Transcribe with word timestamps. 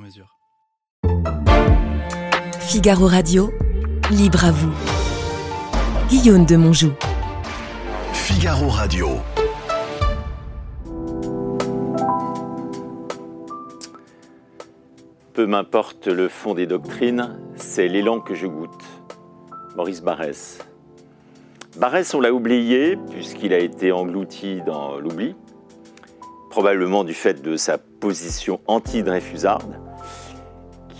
mesure. 0.00 0.36
Figaro 2.58 3.06
Radio, 3.06 3.50
libre 4.10 4.44
à 4.44 4.50
vous. 4.50 4.72
Guillaume 6.08 6.46
de 6.46 6.56
Monjou. 6.56 6.92
Figaro 8.12 8.68
Radio. 8.68 9.08
Peu 15.34 15.46
m'importe 15.46 16.06
le 16.06 16.28
fond 16.28 16.54
des 16.54 16.66
doctrines, 16.66 17.38
c'est 17.56 17.88
l'élan 17.88 18.20
que 18.20 18.34
je 18.34 18.46
goûte. 18.46 18.84
Maurice 19.76 20.02
Barrès. 20.02 20.58
Barrès, 21.78 22.14
on 22.14 22.20
l'a 22.20 22.32
oublié 22.32 22.96
puisqu'il 23.10 23.52
a 23.54 23.58
été 23.58 23.92
englouti 23.92 24.60
dans 24.66 24.98
l'oubli, 24.98 25.36
probablement 26.50 27.04
du 27.04 27.14
fait 27.14 27.42
de 27.42 27.56
sa 27.56 27.78
position 27.78 28.60
anti-Dreyfusarde, 28.66 29.80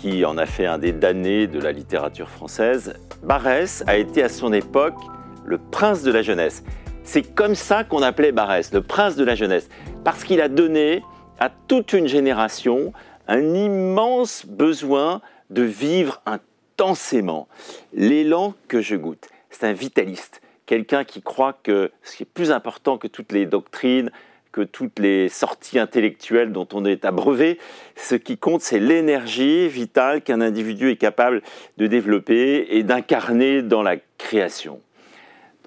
qui 0.01 0.25
en 0.25 0.35
a 0.39 0.47
fait 0.47 0.65
un 0.65 0.79
des 0.79 0.93
damnés 0.93 1.45
de 1.45 1.59
la 1.59 1.71
littérature 1.71 2.27
française. 2.27 2.95
Barrès 3.21 3.83
a 3.85 3.97
été 3.97 4.23
à 4.23 4.29
son 4.29 4.51
époque 4.51 4.97
le 5.45 5.59
prince 5.59 6.01
de 6.01 6.11
la 6.11 6.23
jeunesse. 6.23 6.63
C'est 7.03 7.21
comme 7.21 7.53
ça 7.53 7.83
qu'on 7.83 8.01
appelait 8.01 8.31
Barrès, 8.31 8.73
le 8.73 8.81
prince 8.81 9.15
de 9.15 9.23
la 9.23 9.35
jeunesse, 9.35 9.69
parce 10.03 10.23
qu'il 10.23 10.41
a 10.41 10.49
donné 10.49 11.03
à 11.39 11.51
toute 11.67 11.93
une 11.93 12.07
génération 12.07 12.93
un 13.27 13.53
immense 13.53 14.43
besoin 14.47 15.21
de 15.51 15.61
vivre 15.61 16.19
intensément. 16.25 17.47
L'élan 17.93 18.55
que 18.67 18.81
je 18.81 18.95
goûte, 18.95 19.29
c'est 19.51 19.67
un 19.67 19.73
vitaliste, 19.73 20.41
quelqu'un 20.65 21.03
qui 21.03 21.21
croit 21.21 21.53
que 21.61 21.91
ce 22.01 22.15
qui 22.15 22.23
est 22.23 22.33
plus 22.33 22.49
important 22.49 22.97
que 22.97 23.07
toutes 23.07 23.31
les 23.31 23.45
doctrines, 23.45 24.09
que 24.51 24.61
toutes 24.61 24.99
les 24.99 25.29
sorties 25.29 25.79
intellectuelles 25.79 26.51
dont 26.51 26.67
on 26.73 26.85
est 26.85 27.05
abreuvé, 27.05 27.57
ce 27.95 28.15
qui 28.15 28.37
compte, 28.37 28.61
c'est 28.61 28.79
l'énergie 28.79 29.67
vitale 29.67 30.21
qu'un 30.21 30.41
individu 30.41 30.91
est 30.91 30.97
capable 30.97 31.41
de 31.77 31.87
développer 31.87 32.67
et 32.69 32.83
d'incarner 32.83 33.61
dans 33.61 33.81
la 33.81 33.97
création. 34.17 34.81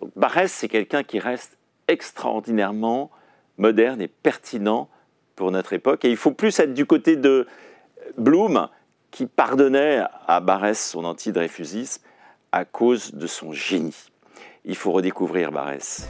Donc 0.01 0.11
Barès, 0.17 0.53
c'est 0.53 0.69
quelqu'un 0.69 1.03
qui 1.03 1.19
reste 1.19 1.57
extraordinairement 1.89 3.11
moderne 3.59 4.01
et 4.01 4.09
pertinent 4.09 4.89
pour 5.37 5.51
notre 5.51 5.73
époque. 5.73 6.05
Et 6.05 6.11
il 6.11 6.17
faut 6.17 6.33
plus 6.33 6.59
être 6.59 6.75
du 6.75 6.87
côté 6.87 7.17
de 7.17 7.47
Bloom, 8.19 8.69
qui 9.11 9.27
pardonnait 9.27 10.03
à 10.27 10.41
Barès 10.41 10.91
son 10.91 11.05
anti-dreyfusisme 11.05 12.03
à 12.53 12.65
cause 12.65 13.15
de 13.15 13.27
son 13.27 13.53
génie. 13.53 14.11
Il 14.65 14.77
faut 14.77 14.93
redécouvrir 14.93 15.53
Barès. 15.53 16.09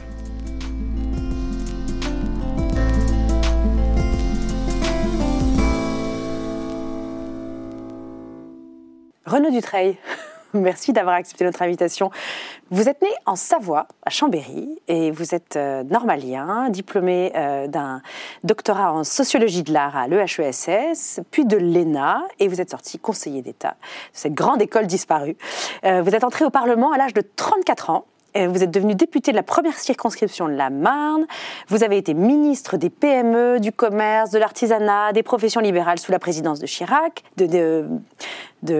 Renaud 9.25 9.49
Dutreil, 9.49 9.97
merci 10.53 10.93
d'avoir 10.93 11.15
accepté 11.15 11.45
notre 11.45 11.63
invitation. 11.63 12.11
Vous 12.69 12.89
êtes 12.89 13.01
né 13.01 13.09
en 13.25 13.35
Savoie, 13.35 13.87
à 14.05 14.11
Chambéry, 14.11 14.79
et 14.87 15.09
vous 15.09 15.33
êtes 15.33 15.55
euh, 15.55 15.83
normalien, 15.83 16.69
diplômé 16.69 17.31
euh, 17.35 17.65
d'un 17.65 18.03
doctorat 18.43 18.93
en 18.93 19.03
sociologie 19.03 19.63
de 19.63 19.73
l'art 19.73 19.97
à 19.97 20.07
l'EHESS, 20.07 21.21
puis 21.31 21.45
de 21.45 21.57
l'ENA, 21.57 22.21
et 22.39 22.47
vous 22.47 22.61
êtes 22.61 22.69
sorti 22.69 22.99
conseiller 22.99 23.41
d'État 23.41 23.71
de 23.71 23.75
cette 24.13 24.35
grande 24.35 24.61
école 24.61 24.85
disparue. 24.85 25.37
Euh, 25.85 26.03
vous 26.03 26.13
êtes 26.13 26.23
entré 26.23 26.45
au 26.45 26.51
Parlement 26.51 26.91
à 26.91 26.97
l'âge 26.99 27.15
de 27.15 27.21
34 27.21 27.89
ans. 27.89 28.05
Vous 28.35 28.63
êtes 28.63 28.71
devenu 28.71 28.95
député 28.95 29.31
de 29.31 29.37
la 29.37 29.43
première 29.43 29.77
circonscription 29.77 30.47
de 30.47 30.53
la 30.53 30.69
Marne. 30.69 31.25
Vous 31.69 31.83
avez 31.83 31.97
été 31.97 32.13
ministre 32.13 32.75
des 32.75 32.89
PME, 32.89 33.59
du 33.61 33.71
commerce, 33.71 34.31
de 34.31 34.39
l'artisanat, 34.39 35.13
des 35.13 35.23
professions 35.23 35.61
libérales 35.61 35.99
sous 35.99 36.11
la 36.11 36.19
présidence 36.19 36.59
de 36.59 36.65
Chirac, 36.65 37.23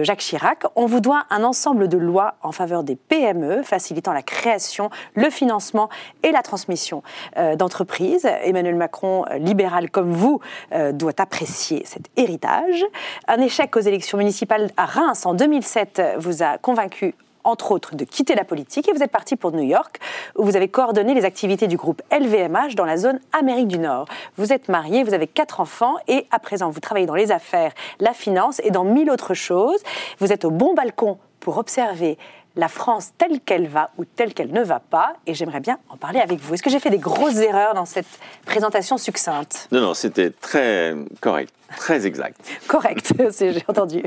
Jacques 0.02 0.20
Chirac. 0.20 0.64
On 0.74 0.86
vous 0.86 1.00
doit 1.00 1.24
un 1.30 1.44
ensemble 1.44 1.88
de 1.88 1.98
lois 1.98 2.34
en 2.42 2.52
faveur 2.52 2.82
des 2.82 2.96
PME, 2.96 3.62
facilitant 3.62 4.12
la 4.12 4.22
création, 4.22 4.90
le 5.14 5.30
financement 5.30 5.88
et 6.22 6.32
la 6.32 6.42
transmission 6.42 7.02
euh, 7.36 7.56
d'entreprises. 7.56 8.28
Emmanuel 8.42 8.74
Macron, 8.74 9.24
euh, 9.30 9.38
libéral 9.38 9.90
comme 9.90 10.12
vous, 10.12 10.40
euh, 10.72 10.92
doit 10.92 11.18
apprécier 11.18 11.82
cet 11.84 12.06
héritage. 12.16 12.84
Un 13.28 13.40
échec 13.40 13.76
aux 13.76 13.80
élections 13.80 14.18
municipales 14.18 14.70
à 14.76 14.86
Reims 14.86 15.26
en 15.26 15.34
2007 15.34 16.02
vous 16.18 16.42
a 16.42 16.58
convaincu 16.58 17.14
entre 17.46 17.72
autres, 17.72 17.94
de 17.94 18.04
quitter 18.04 18.34
la 18.34 18.44
politique 18.44 18.88
et 18.88 18.92
vous 18.92 19.02
êtes 19.02 19.10
parti 19.10 19.36
pour 19.36 19.52
New 19.52 19.62
York, 19.62 19.98
où 20.36 20.44
vous 20.44 20.56
avez 20.56 20.68
coordonné 20.68 21.14
les 21.14 21.24
activités 21.24 21.66
du 21.66 21.76
groupe 21.76 22.02
LVMH 22.12 22.74
dans 22.74 22.84
la 22.84 22.96
zone 22.96 23.20
Amérique 23.32 23.68
du 23.68 23.78
Nord. 23.78 24.06
Vous 24.36 24.52
êtes 24.52 24.68
marié, 24.68 25.04
vous 25.04 25.14
avez 25.14 25.26
quatre 25.26 25.60
enfants 25.60 25.96
et 26.08 26.26
à 26.30 26.38
présent, 26.38 26.70
vous 26.70 26.80
travaillez 26.80 27.06
dans 27.06 27.14
les 27.14 27.32
affaires, 27.32 27.72
la 28.00 28.12
finance 28.12 28.60
et 28.64 28.70
dans 28.70 28.84
mille 28.84 29.10
autres 29.10 29.34
choses. 29.34 29.82
Vous 30.18 30.32
êtes 30.32 30.44
au 30.44 30.50
bon 30.50 30.74
balcon 30.74 31.18
pour 31.40 31.58
observer 31.58 32.18
la 32.56 32.68
France 32.68 33.10
telle 33.18 33.40
qu'elle 33.40 33.68
va 33.68 33.90
ou 33.98 34.04
telle 34.04 34.32
qu'elle 34.34 34.50
ne 34.50 34.62
va 34.62 34.80
pas, 34.80 35.12
et 35.26 35.34
j'aimerais 35.34 35.60
bien 35.60 35.78
en 35.90 35.96
parler 35.96 36.20
avec 36.20 36.40
vous. 36.40 36.54
Est-ce 36.54 36.62
que 36.62 36.70
j'ai 36.70 36.80
fait 36.80 36.90
des 36.90 36.98
grosses 36.98 37.36
erreurs 37.36 37.74
dans 37.74 37.84
cette 37.84 38.06
présentation 38.46 38.96
succincte? 38.96 39.68
Non, 39.70 39.80
non, 39.80 39.94
c'était 39.94 40.30
très 40.30 40.94
correct, 41.20 41.54
très 41.76 42.06
exact. 42.06 42.40
correct, 42.66 43.12
j'ai 43.38 43.64
entendu. 43.68 44.02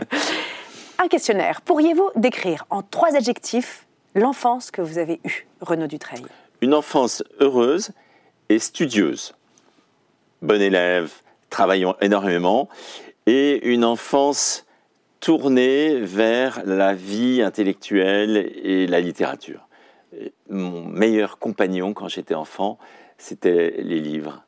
Un 1.02 1.08
questionnaire. 1.08 1.62
Pourriez-vous 1.62 2.10
décrire 2.18 2.66
en 2.70 2.82
trois 2.82 3.16
adjectifs 3.16 3.88
l'enfance 4.16 4.70
que 4.70 4.82
vous 4.82 4.98
avez 4.98 5.22
eue, 5.24 5.48
Renaud 5.62 5.88
Dutreil? 5.88 6.22
Une 6.60 6.74
enfance 6.74 7.24
heureuse 7.40 7.92
et 8.50 8.60
studieuse. 8.60 9.34
Bon 10.42 10.62
élève, 10.62 11.14
travaillant 11.50 11.96
énormément, 12.02 12.68
et 13.28 13.66
une 13.70 13.86
enfance 13.86 14.66
tournée 15.22 16.02
vers 16.02 16.64
la 16.66 16.94
vie 16.94 17.42
intellectuelle 17.42 18.52
et 18.62 18.86
la 18.86 19.00
littérature. 19.00 19.70
Mon 20.50 20.84
meilleur 20.84 21.40
compagnon 21.40 21.94
quand 21.94 22.10
j'étais 22.10 22.36
enfant, 22.36 22.78
c'était 23.18 23.76
les 23.78 24.02
livres. 24.02 24.44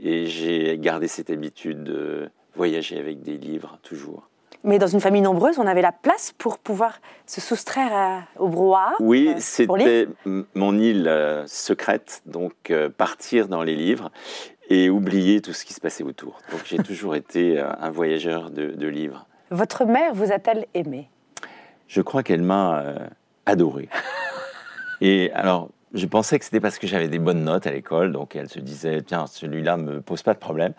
Et 0.00 0.26
j'ai 0.26 0.76
gardé 0.76 1.08
cette 1.08 1.30
habitude 1.30 1.82
de 1.82 2.28
voyager 2.56 2.98
avec 2.98 3.22
des 3.22 3.38
livres 3.38 3.78
toujours. 3.82 4.28
Mais 4.62 4.78
dans 4.78 4.86
une 4.86 5.00
famille 5.00 5.20
nombreuse, 5.20 5.58
on 5.58 5.66
avait 5.66 5.82
la 5.82 5.92
place 5.92 6.32
pour 6.36 6.58
pouvoir 6.58 7.00
se 7.26 7.40
soustraire 7.40 8.26
au 8.38 8.48
brouhaha 8.48 8.92
Oui, 9.00 9.28
euh, 9.28 9.36
c'était 9.38 10.08
mon 10.54 10.78
île 10.78 11.08
euh, 11.08 11.46
secrète, 11.46 12.22
donc 12.26 12.52
euh, 12.70 12.88
partir 12.88 13.48
dans 13.48 13.62
les 13.62 13.74
livres 13.74 14.10
et 14.70 14.88
oublier 14.88 15.40
tout 15.40 15.52
ce 15.52 15.64
qui 15.64 15.74
se 15.74 15.80
passait 15.80 16.04
autour. 16.04 16.38
Donc 16.50 16.62
j'ai 16.64 16.78
toujours 16.82 17.14
été 17.14 17.58
un 17.58 17.90
voyageur 17.90 18.50
de, 18.50 18.86
livres. 18.86 19.26
Votre 19.50 19.84
mère 19.84 20.14
vous 20.14 20.32
a-t-elle 20.32 20.66
aimé? 20.72 21.10
Je 21.86 22.00
crois 22.00 22.22
qu'elle 22.22 22.42
m'a 22.42 22.82
adoré. 23.44 23.88
et 25.02 25.30
alors, 25.32 25.68
je 25.92 26.06
pensais 26.06 26.38
que 26.38 26.44
c'était 26.44 26.60
parce 26.60 26.78
que 26.78 26.86
j'avais 26.86 27.08
des 27.08 27.18
bonnes 27.18 27.44
notes 27.44 27.66
à 27.66 27.70
l'école, 27.70 28.12
donc 28.12 28.34
elle 28.34 28.48
se 28.48 28.58
disait, 28.58 29.02
tiens, 29.02 29.26
celui-là 29.26 29.76
me 29.76 30.00
pose 30.00 30.22
pas 30.22 30.34
de 30.34 30.38
problème. 30.38 30.72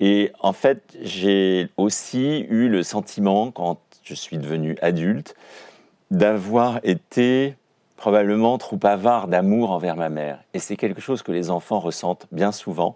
Et 0.00 0.32
en 0.40 0.52
fait, 0.52 0.96
j'ai 1.02 1.68
aussi 1.76 2.46
eu 2.48 2.68
le 2.68 2.82
sentiment, 2.82 3.50
quand 3.50 3.78
je 4.02 4.14
suis 4.14 4.38
devenu 4.38 4.76
adulte, 4.80 5.34
d'avoir 6.10 6.80
été 6.84 7.56
probablement 7.96 8.58
trop 8.58 8.78
avare 8.84 9.26
d'amour 9.26 9.72
envers 9.72 9.96
ma 9.96 10.08
mère. 10.08 10.38
Et 10.54 10.60
c'est 10.60 10.76
quelque 10.76 11.00
chose 11.00 11.22
que 11.22 11.32
les 11.32 11.50
enfants 11.50 11.80
ressentent 11.80 12.26
bien 12.30 12.52
souvent, 12.52 12.94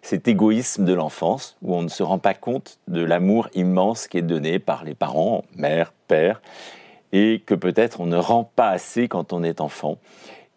cet 0.00 0.28
égoïsme 0.28 0.84
de 0.84 0.94
l'enfance, 0.94 1.56
où 1.60 1.74
on 1.74 1.82
ne 1.82 1.88
se 1.88 2.04
rend 2.04 2.18
pas 2.18 2.34
compte 2.34 2.78
de 2.86 3.02
l'amour 3.02 3.48
immense 3.54 4.06
qui 4.06 4.18
est 4.18 4.22
donné 4.22 4.60
par 4.60 4.84
les 4.84 4.94
parents, 4.94 5.44
mère, 5.56 5.92
père, 6.06 6.40
et 7.12 7.42
que 7.44 7.54
peut-être 7.54 8.00
on 8.00 8.06
ne 8.06 8.16
rend 8.16 8.44
pas 8.44 8.68
assez 8.68 9.08
quand 9.08 9.32
on 9.32 9.42
est 9.42 9.60
enfant. 9.60 9.98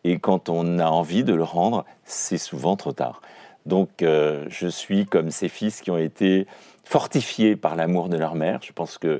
Et 0.03 0.19
quand 0.19 0.47
on 0.47 0.77
a 0.77 0.87
envie 0.87 1.23
de 1.23 1.33
le 1.33 1.43
rendre, 1.43 1.83
c'est 2.05 2.37
souvent 2.37 2.75
trop 2.75 2.93
tard. 2.93 3.21
Donc 3.67 4.01
euh, 4.01 4.45
je 4.47 4.67
suis 4.67 5.05
comme 5.05 5.29
ces 5.29 5.49
fils 5.49 5.81
qui 5.81 5.91
ont 5.91 5.97
été 5.97 6.47
fortifiés 6.85 7.57
par 7.57 7.75
l'amour 7.75 8.07
de 8.07 8.17
leur 8.17 8.33
mère. 8.33 8.59
Je 8.63 8.71
pense 8.71 8.97
que 8.97 9.19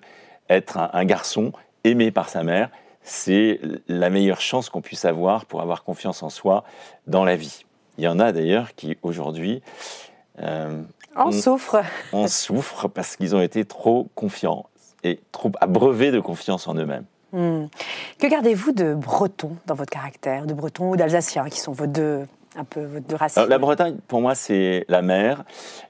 être 0.49 0.77
un, 0.77 1.05
garçon 1.05 1.51
aimé 1.83 2.11
par 2.11 2.29
sa 2.29 2.43
mère, 2.43 2.69
c'est 3.03 3.59
la 3.89 4.09
meilleure 4.09 4.39
chance 4.39 4.69
qu'on 4.69 4.81
puisse 4.81 5.03
avoir 5.03 5.45
pour 5.45 5.61
avoir 5.61 5.83
confiance 5.83 6.23
en 6.23 6.29
soi 6.29 6.63
dans 7.07 7.25
la 7.25 7.35
vie. 7.35 7.65
Il 7.97 8.05
y 8.05 8.07
en 8.07 8.19
a 8.19 8.31
d'ailleurs 8.31 8.73
qui 8.75 8.97
aujourd'hui 9.01 9.61
euh, 10.41 10.81
en 11.13 11.31
souffrent. 11.31 11.83
En 12.13 12.27
souffrent 12.29 12.87
parce 12.87 13.17
qu'ils 13.17 13.35
ont 13.35 13.41
été 13.41 13.65
trop 13.65 14.07
confiants. 14.15 14.67
et 15.03 15.19
trop 15.33 15.51
abreuvés 15.59 16.11
de 16.11 16.21
confiance 16.21 16.69
en 16.69 16.75
eux-mêmes. 16.75 17.05
Hmm. 17.33 17.65
Que 18.17 18.27
gardez-vous 18.27 18.71
de 18.71 18.93
breton 18.93 19.57
dans 19.65 19.75
votre 19.75 19.91
caractère, 19.91 20.45
de 20.45 20.53
breton 20.53 20.91
ou 20.91 20.95
d'alsacien, 20.95 21.49
qui 21.49 21.59
sont 21.59 21.73
vos 21.73 21.87
deux, 21.87 22.25
un 22.57 22.63
peu 22.63 22.87
Alors, 23.35 23.49
la 23.49 23.57
Bretagne, 23.57 23.97
pour 24.07 24.21
moi, 24.21 24.35
c'est 24.35 24.85
la 24.89 25.01
mer, 25.01 25.43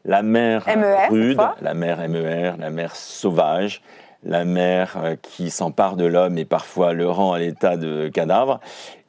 la 0.05 0.21
mer 0.21 0.65
MER, 0.67 1.09
rude, 1.09 1.41
la 1.61 1.73
mer 1.73 2.07
MER, 2.09 2.57
la 2.59 2.69
mer 2.69 2.95
sauvage, 2.95 3.81
la 4.23 4.43
mer 4.43 4.97
euh, 4.97 5.15
qui 5.21 5.49
s'empare 5.49 5.95
de 5.95 6.05
l'homme 6.05 6.37
et 6.37 6.45
parfois 6.45 6.93
le 6.93 7.09
rend 7.09 7.33
à 7.33 7.39
l'état 7.39 7.77
de 7.77 8.09
cadavre, 8.09 8.59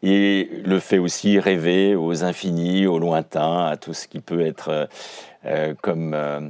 et 0.03 0.49
le 0.65 0.79
fait 0.79 0.99
aussi 0.99 1.41
rêver 1.41 1.97
aux 1.97 2.25
infinis, 2.25 2.87
aux 2.87 2.99
lointains, 2.99 3.67
à 3.67 3.77
tout 3.77 3.95
ce 3.95 4.07
qui 4.07 4.21
peut 4.21 4.41
être, 4.41 4.69
euh, 4.69 4.87
euh, 5.47 5.75
comme 5.83 6.15
euh, 6.15 6.41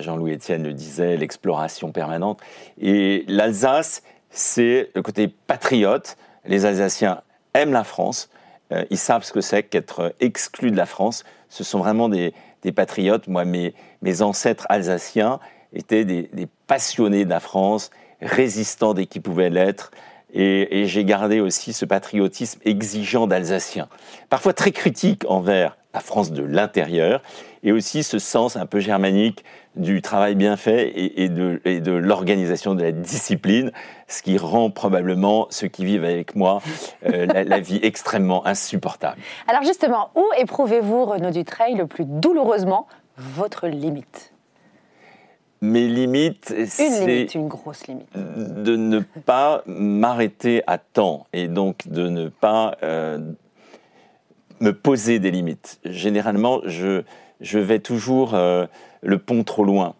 Jean-Louis 0.00 0.34
Etienne 0.34 0.62
le 0.62 0.72
disait, 0.72 1.16
l'exploration 1.16 1.90
permanente. 1.92 2.40
Et 2.80 3.24
l'Alsace, 3.28 4.02
c'est 4.30 4.90
le 4.94 5.02
côté 5.02 5.28
patriote. 5.28 6.16
Les 6.44 6.66
Alsaciens 6.66 7.22
aiment 7.54 7.72
la 7.72 7.84
France, 7.84 8.28
euh, 8.72 8.84
ils 8.90 8.98
savent 8.98 9.24
ce 9.24 9.32
que 9.32 9.40
c'est 9.40 9.62
qu'être 9.62 10.14
exclu 10.20 10.70
de 10.70 10.76
la 10.76 10.86
France. 10.86 11.24
Ce 11.48 11.64
sont 11.64 11.78
vraiment 11.78 12.08
des, 12.08 12.34
des 12.62 12.72
patriotes. 12.72 13.28
Moi, 13.28 13.44
mes, 13.44 13.74
mes 14.02 14.22
ancêtres 14.22 14.66
alsaciens 14.68 15.40
étaient 15.72 16.04
des, 16.04 16.28
passionnés 16.66 17.24
de 17.24 17.30
la 17.30 17.40
France, 17.40 17.90
résistants 18.20 18.94
dès 18.94 19.06
qu'ils 19.06 19.22
pouvaient 19.22 19.50
l'être. 19.50 19.90
Et 20.38 20.84
j'ai 20.86 21.04
gardé 21.04 21.40
aussi 21.40 21.72
ce 21.72 21.86
patriotisme 21.86 22.60
exigeant 22.64 23.26
d'Alsaciens, 23.26 23.88
parfois 24.28 24.52
très 24.52 24.70
critique 24.70 25.24
envers 25.28 25.78
la 25.96 26.00
France 26.00 26.30
de 26.30 26.42
l'intérieur, 26.42 27.22
et 27.62 27.72
aussi 27.72 28.02
ce 28.02 28.18
sens 28.18 28.56
un 28.56 28.66
peu 28.66 28.80
germanique 28.80 29.44
du 29.76 30.02
travail 30.02 30.34
bien 30.34 30.58
fait 30.58 30.88
et, 30.88 31.22
et 31.24 31.30
de, 31.30 31.62
et 31.64 31.80
de 31.80 31.92
l'organisation 31.92 32.74
de 32.74 32.82
la 32.82 32.92
discipline, 32.92 33.72
ce 34.06 34.20
qui 34.22 34.36
rend 34.36 34.68
probablement 34.68 35.46
ceux 35.48 35.68
qui 35.68 35.86
vivent 35.86 36.04
avec 36.04 36.36
moi 36.36 36.60
euh, 37.06 37.24
la, 37.24 37.44
la 37.44 37.60
vie 37.68 37.80
extrêmement 37.82 38.46
insupportable. 38.46 39.16
Alors 39.48 39.62
justement, 39.62 40.10
où 40.14 40.24
éprouvez-vous, 40.38 41.06
Renaud 41.06 41.30
Dutreil, 41.30 41.74
le 41.76 41.86
plus 41.86 42.04
douloureusement 42.04 42.86
votre 43.16 43.66
limite? 43.66 44.34
Mes 45.62 45.88
limites, 45.88 46.54
c'est 46.66 47.06
limite, 47.06 47.34
une 47.34 47.48
grosse 47.48 47.86
limite. 47.86 48.08
de 48.14 48.76
ne 48.76 48.98
pas 49.00 49.62
m'arrêter 49.64 50.62
à 50.66 50.76
temps 50.76 51.26
et 51.32 51.48
donc 51.48 51.88
de 51.88 52.10
ne 52.10 52.28
pas 52.28 52.76
euh, 52.82 53.18
me 54.60 54.72
poser 54.72 55.18
des 55.18 55.30
limites. 55.30 55.80
Généralement, 55.84 56.60
je, 56.64 57.02
je 57.40 57.58
vais 57.58 57.78
toujours 57.78 58.34
euh, 58.34 58.66
le 59.02 59.18
pont 59.18 59.44
trop 59.44 59.64
loin. 59.64 59.94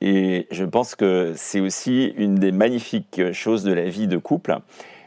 Et 0.00 0.46
je 0.50 0.64
pense 0.64 0.94
que 0.94 1.32
c'est 1.36 1.60
aussi 1.60 2.12
une 2.16 2.34
des 2.34 2.52
magnifiques 2.52 3.32
choses 3.32 3.64
de 3.64 3.72
la 3.72 3.84
vie 3.84 4.06
de 4.06 4.18
couple, 4.18 4.58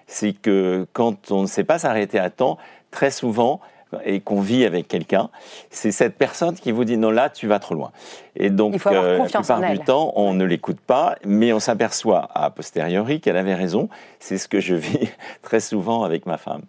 c'est 0.07 0.33
que 0.33 0.87
quand 0.93 1.31
on 1.31 1.41
ne 1.41 1.47
sait 1.47 1.63
pas 1.63 1.77
s'arrêter 1.77 2.17
à 2.17 2.29
temps, 2.29 2.57
très 2.89 3.11
souvent, 3.11 3.59
et 4.03 4.19
qu'on 4.19 4.41
vit 4.41 4.65
avec 4.65 4.87
quelqu'un, 4.87 5.29
c'est 5.69 5.91
cette 5.91 6.17
personne 6.17 6.55
qui 6.55 6.71
vous 6.71 6.83
dit 6.83 6.97
non 6.97 7.11
là 7.11 7.29
tu 7.29 7.47
vas 7.47 7.59
trop 7.59 7.75
loin. 7.75 7.91
Et 8.35 8.49
donc 8.49 8.73
Il 8.73 8.79
faut 8.79 8.89
avoir 8.89 9.05
euh, 9.05 9.17
la 9.17 9.25
plupart 9.25 9.61
du 9.61 9.79
temps 9.79 10.13
on 10.15 10.33
ne 10.33 10.43
l'écoute 10.43 10.79
pas, 10.79 11.15
mais 11.25 11.53
on 11.53 11.59
s'aperçoit 11.59 12.29
a 12.33 12.49
posteriori 12.49 13.21
qu'elle 13.21 13.37
avait 13.37 13.55
raison. 13.55 13.89
C'est 14.19 14.37
ce 14.37 14.47
que 14.47 14.59
je 14.59 14.75
vis 14.75 15.09
très 15.41 15.59
souvent 15.59 16.03
avec 16.03 16.25
ma 16.25 16.37
femme. 16.37 16.63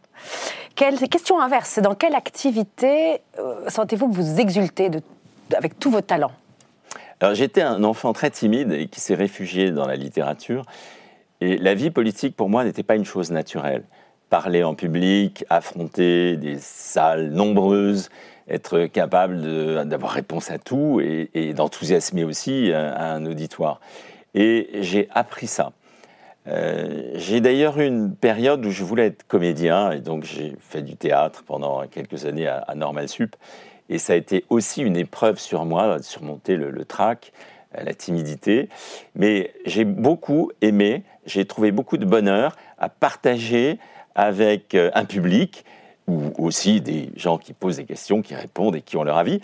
Quelle, 0.78 0.96
question 1.08 1.40
inverse, 1.40 1.80
dans 1.80 1.96
quelle 1.96 2.14
activité 2.14 3.20
euh, 3.40 3.68
sentez-vous 3.68 4.10
que 4.10 4.14
vous 4.14 4.38
exultez 4.38 4.88
avec 5.52 5.76
tous 5.80 5.90
vos 5.90 6.02
talents? 6.02 6.30
Alors 7.18 7.34
j'étais 7.34 7.62
un 7.62 7.82
enfant 7.82 8.12
très 8.12 8.30
timide 8.30 8.70
et 8.70 8.86
qui 8.86 9.00
s'est 9.00 9.16
réfugié 9.16 9.72
dans 9.72 9.88
la 9.88 9.96
littérature. 9.96 10.64
Et 11.40 11.58
la 11.58 11.74
vie 11.74 11.90
politique 11.90 12.36
pour 12.36 12.48
moi 12.48 12.62
n'était 12.62 12.84
pas 12.84 12.94
une 12.94 13.04
chose 13.04 13.32
naturelle. 13.32 13.82
Parler 14.30 14.62
en 14.62 14.76
public, 14.76 15.44
affronter 15.50 16.36
des 16.36 16.58
salles 16.60 17.30
nombreuses, 17.30 18.08
être 18.48 18.84
capable 18.84 19.40
d'avoir 19.88 20.12
réponse 20.12 20.52
à 20.52 20.58
tout 20.58 21.00
et, 21.02 21.54
d'enthousiasmer 21.54 22.22
aussi 22.22 22.70
un, 22.72 22.94
un 22.94 23.26
auditoire. 23.26 23.80
Et 24.32 24.68
j'ai 24.74 25.08
appris 25.12 25.48
ça. 25.48 25.72
Euh, 26.48 27.12
j'ai 27.14 27.40
d'ailleurs 27.40 27.78
eu 27.78 27.86
une 27.86 28.14
période 28.14 28.64
où 28.64 28.70
je 28.70 28.82
voulais 28.82 29.06
être 29.06 29.26
comédien 29.26 29.92
et 29.92 30.00
donc 30.00 30.24
j'ai 30.24 30.56
fait 30.60 30.82
du 30.82 30.96
théâtre 30.96 31.44
pendant 31.46 31.86
quelques 31.86 32.24
années 32.24 32.46
à, 32.46 32.58
à 32.58 32.74
Normal 32.74 33.08
Sup. 33.08 33.36
Et 33.88 33.98
ça 33.98 34.12
a 34.12 34.16
été 34.16 34.44
aussi 34.50 34.82
une 34.82 34.96
épreuve 34.96 35.38
sur 35.38 35.64
moi, 35.64 35.98
de 35.98 36.02
surmonter 36.02 36.56
le, 36.56 36.84
trac, 36.84 37.32
euh, 37.76 37.82
la 37.84 37.94
timidité. 37.94 38.68
Mais 39.14 39.52
j'ai 39.64 39.84
beaucoup 39.84 40.50
aimé, 40.60 41.04
j'ai 41.26 41.44
trouvé 41.44 41.72
beaucoup 41.72 41.96
de 41.96 42.04
bonheur 42.04 42.56
à 42.78 42.88
partager 42.88 43.78
avec 44.14 44.74
euh, 44.74 44.90
un 44.94 45.04
public 45.04 45.64
ou 46.08 46.32
aussi 46.38 46.80
des 46.80 47.10
gens 47.16 47.38
qui 47.38 47.52
posent 47.52 47.76
des 47.76 47.84
questions, 47.84 48.22
qui 48.22 48.34
répondent 48.34 48.74
et 48.74 48.80
qui 48.80 48.96
ont 48.96 49.04
leur 49.04 49.18
avis, 49.18 49.40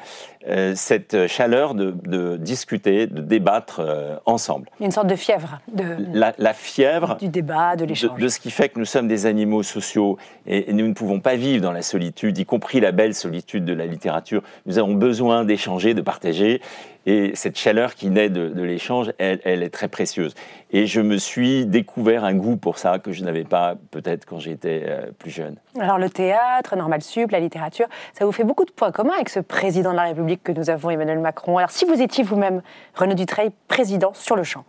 euh, 0.48 0.72
cette 0.74 1.26
chaleur 1.26 1.74
de, 1.74 1.94
de 2.04 2.36
discuter, 2.36 3.06
de 3.06 3.20
débattre 3.20 3.80
euh, 3.80 4.16
ensemble. 4.26 4.68
Une 4.80 4.90
sorte 4.90 5.06
de 5.06 5.16
fièvre 5.16 5.60
de, 5.72 5.84
La, 6.12 6.34
la 6.38 6.52
fièvre 6.54 7.16
du 7.16 7.28
débat, 7.28 7.76
de 7.76 7.84
de, 7.84 7.88
l'échange. 7.90 8.18
de 8.18 8.28
ce 8.28 8.40
qui 8.40 8.50
fait 8.50 8.70
que 8.70 8.78
nous 8.78 8.84
sommes 8.84 9.08
des 9.08 9.26
animaux 9.26 9.62
sociaux 9.62 10.18
et, 10.46 10.70
et 10.70 10.72
nous 10.72 10.88
ne 10.88 10.94
pouvons 10.94 11.20
pas 11.20 11.36
vivre 11.36 11.62
dans 11.62 11.72
la 11.72 11.82
solitude, 11.82 12.36
y 12.38 12.44
compris 12.46 12.80
la 12.80 12.92
belle 12.92 13.14
solitude 13.14 13.64
de 13.64 13.72
la 13.72 13.86
littérature. 13.86 14.42
Nous 14.66 14.78
avons 14.78 14.94
besoin 14.94 15.44
d'échanger, 15.44 15.94
de 15.94 16.00
partager. 16.00 16.60
Et 17.06 17.32
cette 17.34 17.58
chaleur 17.58 17.94
qui 17.94 18.08
naît 18.08 18.30
de, 18.30 18.48
de 18.48 18.62
l'échange, 18.62 19.12
elle, 19.18 19.40
elle 19.44 19.62
est 19.62 19.70
très 19.70 19.88
précieuse. 19.88 20.34
Et 20.70 20.86
je 20.86 21.00
me 21.00 21.18
suis 21.18 21.66
découvert 21.66 22.24
un 22.24 22.34
goût 22.34 22.56
pour 22.56 22.78
ça 22.78 22.98
que 22.98 23.12
je 23.12 23.24
n'avais 23.24 23.44
pas 23.44 23.74
peut-être 23.90 24.24
quand 24.24 24.38
j'étais 24.38 24.84
euh, 24.86 25.10
plus 25.18 25.30
jeune. 25.30 25.56
Alors 25.78 25.98
le 25.98 26.08
théâtre, 26.08 26.76
Normal 26.76 27.02
Sup, 27.02 27.30
la 27.30 27.40
littérature, 27.40 27.86
ça 28.12 28.24
vous 28.24 28.32
fait 28.32 28.44
beaucoup 28.44 28.64
de 28.64 28.72
points 28.72 28.90
communs 28.90 29.14
avec 29.14 29.28
ce 29.28 29.40
président 29.40 29.92
de 29.92 29.96
la 29.96 30.04
République 30.04 30.42
que 30.42 30.52
nous 30.52 30.70
avons, 30.70 30.90
Emmanuel 30.90 31.18
Macron. 31.18 31.58
Alors 31.58 31.70
si 31.70 31.84
vous 31.84 32.00
étiez 32.00 32.24
vous-même, 32.24 32.62
Renaud 32.94 33.14
Dutreil, 33.14 33.50
président 33.68 34.14
sur 34.14 34.36
le 34.36 34.42
champ, 34.42 34.64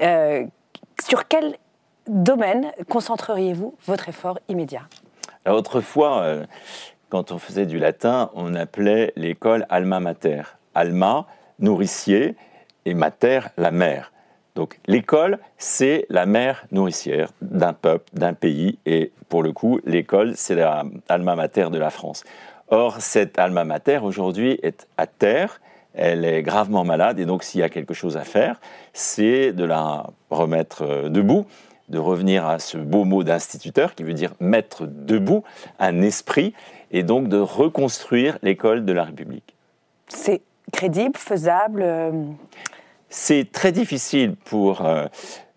euh, 0.00 0.44
sur 1.02 1.26
quel 1.28 1.56
domaine 2.08 2.70
concentreriez-vous 2.88 3.74
votre 3.86 4.08
effort 4.08 4.38
immédiat? 4.48 4.82
Alors, 5.44 5.58
autrefois, 5.58 6.22
euh, 6.22 6.44
quand 7.10 7.32
on 7.32 7.38
faisait 7.38 7.66
du 7.66 7.78
latin, 7.78 8.30
on 8.34 8.54
appelait 8.54 9.12
l'école 9.16 9.66
alma 9.68 10.00
mater. 10.00 10.42
Alma, 10.74 11.26
nourricier, 11.58 12.36
et 12.84 12.94
mater, 12.94 13.40
la 13.56 13.70
mère. 13.70 14.12
Donc 14.54 14.78
l'école, 14.86 15.38
c'est 15.58 16.06
la 16.10 16.26
mère 16.26 16.64
nourricière 16.70 17.30
d'un 17.42 17.72
peuple, 17.72 18.04
d'un 18.12 18.34
pays, 18.34 18.78
et 18.86 19.12
pour 19.28 19.42
le 19.42 19.52
coup, 19.52 19.80
l'école, 19.84 20.34
c'est 20.36 20.54
la 20.54 20.84
alma 21.08 21.34
mater 21.34 21.70
de 21.70 21.78
la 21.78 21.90
France. 21.90 22.24
Or, 22.68 23.00
cette 23.00 23.38
alma 23.38 23.64
mater, 23.64 23.98
aujourd'hui, 24.02 24.58
est 24.62 24.86
à 24.96 25.06
terre, 25.06 25.60
elle 25.94 26.24
est 26.24 26.42
gravement 26.42 26.84
malade, 26.84 27.18
et 27.18 27.24
donc 27.24 27.42
s'il 27.42 27.60
y 27.60 27.64
a 27.64 27.68
quelque 27.68 27.94
chose 27.94 28.16
à 28.16 28.22
faire, 28.22 28.60
c'est 28.92 29.52
de 29.52 29.64
la 29.64 30.06
remettre 30.30 30.82
euh, 30.82 31.08
debout, 31.08 31.46
de 31.88 31.98
revenir 31.98 32.46
à 32.46 32.58
ce 32.58 32.78
beau 32.78 33.04
mot 33.04 33.22
d'instituteur 33.24 33.94
qui 33.94 34.04
veut 34.04 34.14
dire 34.14 34.34
mettre 34.40 34.86
debout 34.86 35.44
un 35.78 36.00
esprit, 36.02 36.54
et 36.92 37.02
donc 37.02 37.28
de 37.28 37.38
reconstruire 37.38 38.38
l'école 38.42 38.84
de 38.84 38.92
la 38.92 39.04
République. 39.04 39.56
C'est 40.08 40.42
crédible, 40.74 41.16
faisable 41.16 41.82
euh, 41.82 42.10
C'est 43.08 43.50
très 43.52 43.70
difficile 43.70 44.34
pour 44.44 44.84
euh, 44.84 45.06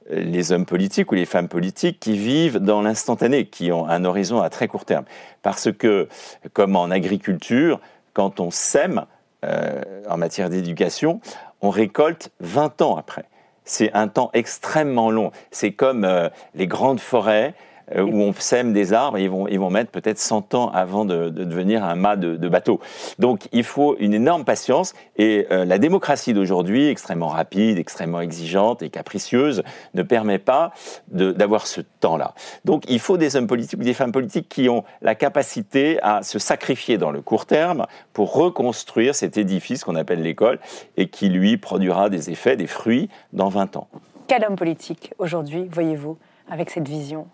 les 0.09 0.51
hommes 0.51 0.65
politiques 0.65 1.11
ou 1.11 1.15
les 1.15 1.25
femmes 1.25 1.47
politiques 1.47 1.99
qui 1.99 2.17
vivent 2.17 2.59
dans 2.59 2.81
l'instantané, 2.81 3.45
qui 3.45 3.71
ont 3.71 3.87
un 3.87 4.05
horizon 4.05 4.41
à 4.41 4.49
très 4.49 4.67
court 4.67 4.85
terme. 4.85 5.05
Parce 5.41 5.71
que, 5.71 6.07
comme 6.53 6.75
en 6.75 6.91
agriculture, 6.91 7.81
quand 8.13 8.39
on 8.39 8.51
sème 8.51 9.05
euh, 9.43 9.81
en 10.07 10.17
matière 10.17 10.49
d'éducation, 10.49 11.19
on 11.61 11.71
récolte 11.71 12.31
20 12.39 12.81
ans 12.83 12.95
après. 12.95 13.25
C'est 13.65 13.91
un 13.93 14.07
temps 14.07 14.29
extrêmement 14.33 15.09
long. 15.09 15.31
C'est 15.51 15.73
comme 15.73 16.07
les 16.55 16.67
grandes 16.67 17.01
forêts 17.01 17.53
euh, 17.95 18.01
où 18.01 18.21
on 18.21 18.33
sème 18.33 18.73
des 18.73 18.93
arbres, 18.93 19.17
et 19.17 19.23
ils 19.23 19.29
vont, 19.29 19.47
ils 19.47 19.59
vont 19.59 19.69
mettre 19.69 19.91
peut-être 19.91 20.19
100 20.19 20.53
ans 20.55 20.69
avant 20.69 21.05
de, 21.05 21.29
de 21.29 21.43
devenir 21.43 21.83
un 21.83 21.95
mât 21.95 22.15
de, 22.15 22.49
bateau. 22.49 22.79
Donc 23.19 23.47
il 23.51 23.63
faut 23.63 23.95
une 23.99 24.13
énorme 24.13 24.43
patience, 24.43 24.93
et 25.17 25.47
euh, 25.51 25.65
la 25.65 25.77
démocratie 25.77 26.33
d'aujourd'hui, 26.33 26.87
extrêmement 26.87 27.27
rapide, 27.27 27.77
extrêmement 27.77 28.21
exigeante 28.21 28.81
et 28.81 28.89
capricieuse, 28.89 29.63
ne 29.93 30.03
permet 30.03 30.39
pas 30.39 30.71
d'avoir 31.07 31.67
ce 31.67 31.81
temps-là. 31.99 32.33
Donc 32.65 32.83
il 32.89 32.99
faut 32.99 33.17
des 33.17 33.35
hommes 33.35 33.47
politiques 33.47 33.79
ou 33.79 33.83
des 33.83 33.93
femmes 33.93 34.11
politiques 34.11 34.49
qui 34.49 34.69
ont 34.69 34.83
la 35.01 35.15
capacité 35.15 35.99
à 36.01 36.23
se 36.23 36.39
sacrifier 36.39 36.97
dans 36.97 37.11
le 37.11 37.21
court 37.21 37.45
terme 37.45 37.85
pour 38.13 38.33
reconstruire 38.33 39.15
cet 39.15 39.37
édifice 39.37 39.83
qu'on 39.83 39.95
appelle 39.95 40.21
l'école, 40.21 40.59
et 40.97 41.07
qui 41.07 41.29
lui 41.29 41.57
produira 41.57 42.09
des 42.09 42.29
effets, 42.29 42.55
des 42.57 42.67
fruits 42.67 43.09
dans 43.33 43.49
20 43.49 43.77
ans. 43.77 43.87
Quel 44.27 44.43
homme 44.43 44.55
politique 44.55 45.13
aujourd'hui, 45.19 45.67
voyez-vous, 45.71 46.17
avec 46.49 46.69
cette 46.69 46.87
vision 46.87 47.27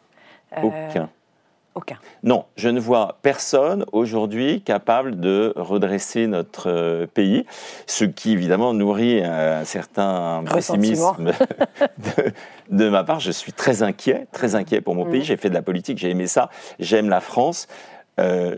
Aucun. 0.61 1.09
Aucun. 1.75 1.97
Non, 2.21 2.45
je 2.55 2.69
ne 2.69 2.79
vois 2.79 3.17
personne 3.23 3.83
aujourd'hui 3.93 4.61
capable 4.61 5.19
de 5.19 5.53
redresser 5.55 6.27
notre 6.27 6.69
euh, 6.69 7.07
pays, 7.07 7.47
ce 7.87 8.05
qui 8.05 8.31
évidemment 8.33 8.75
nourrit 8.75 9.23
un 9.23 9.65
certain 9.65 10.43
pessimisme 10.53 11.31
de, 11.97 12.31
de 12.69 12.89
ma 12.89 13.03
part. 13.03 13.19
Je 13.19 13.31
suis 13.31 13.53
très 13.53 13.81
inquiet, 13.81 14.27
très 14.31 14.53
inquiet 14.53 14.81
pour 14.81 14.93
mon 14.93 15.05
Mhm. 15.05 15.11
pays. 15.11 15.23
J'ai 15.23 15.35
fait 15.37 15.49
de 15.49 15.55
la 15.55 15.63
politique, 15.63 15.97
j'ai 15.97 16.11
aimé 16.11 16.27
ça, 16.27 16.49
j'aime 16.77 17.09
la 17.09 17.21
France. 17.21 17.67
Euh, 18.19 18.55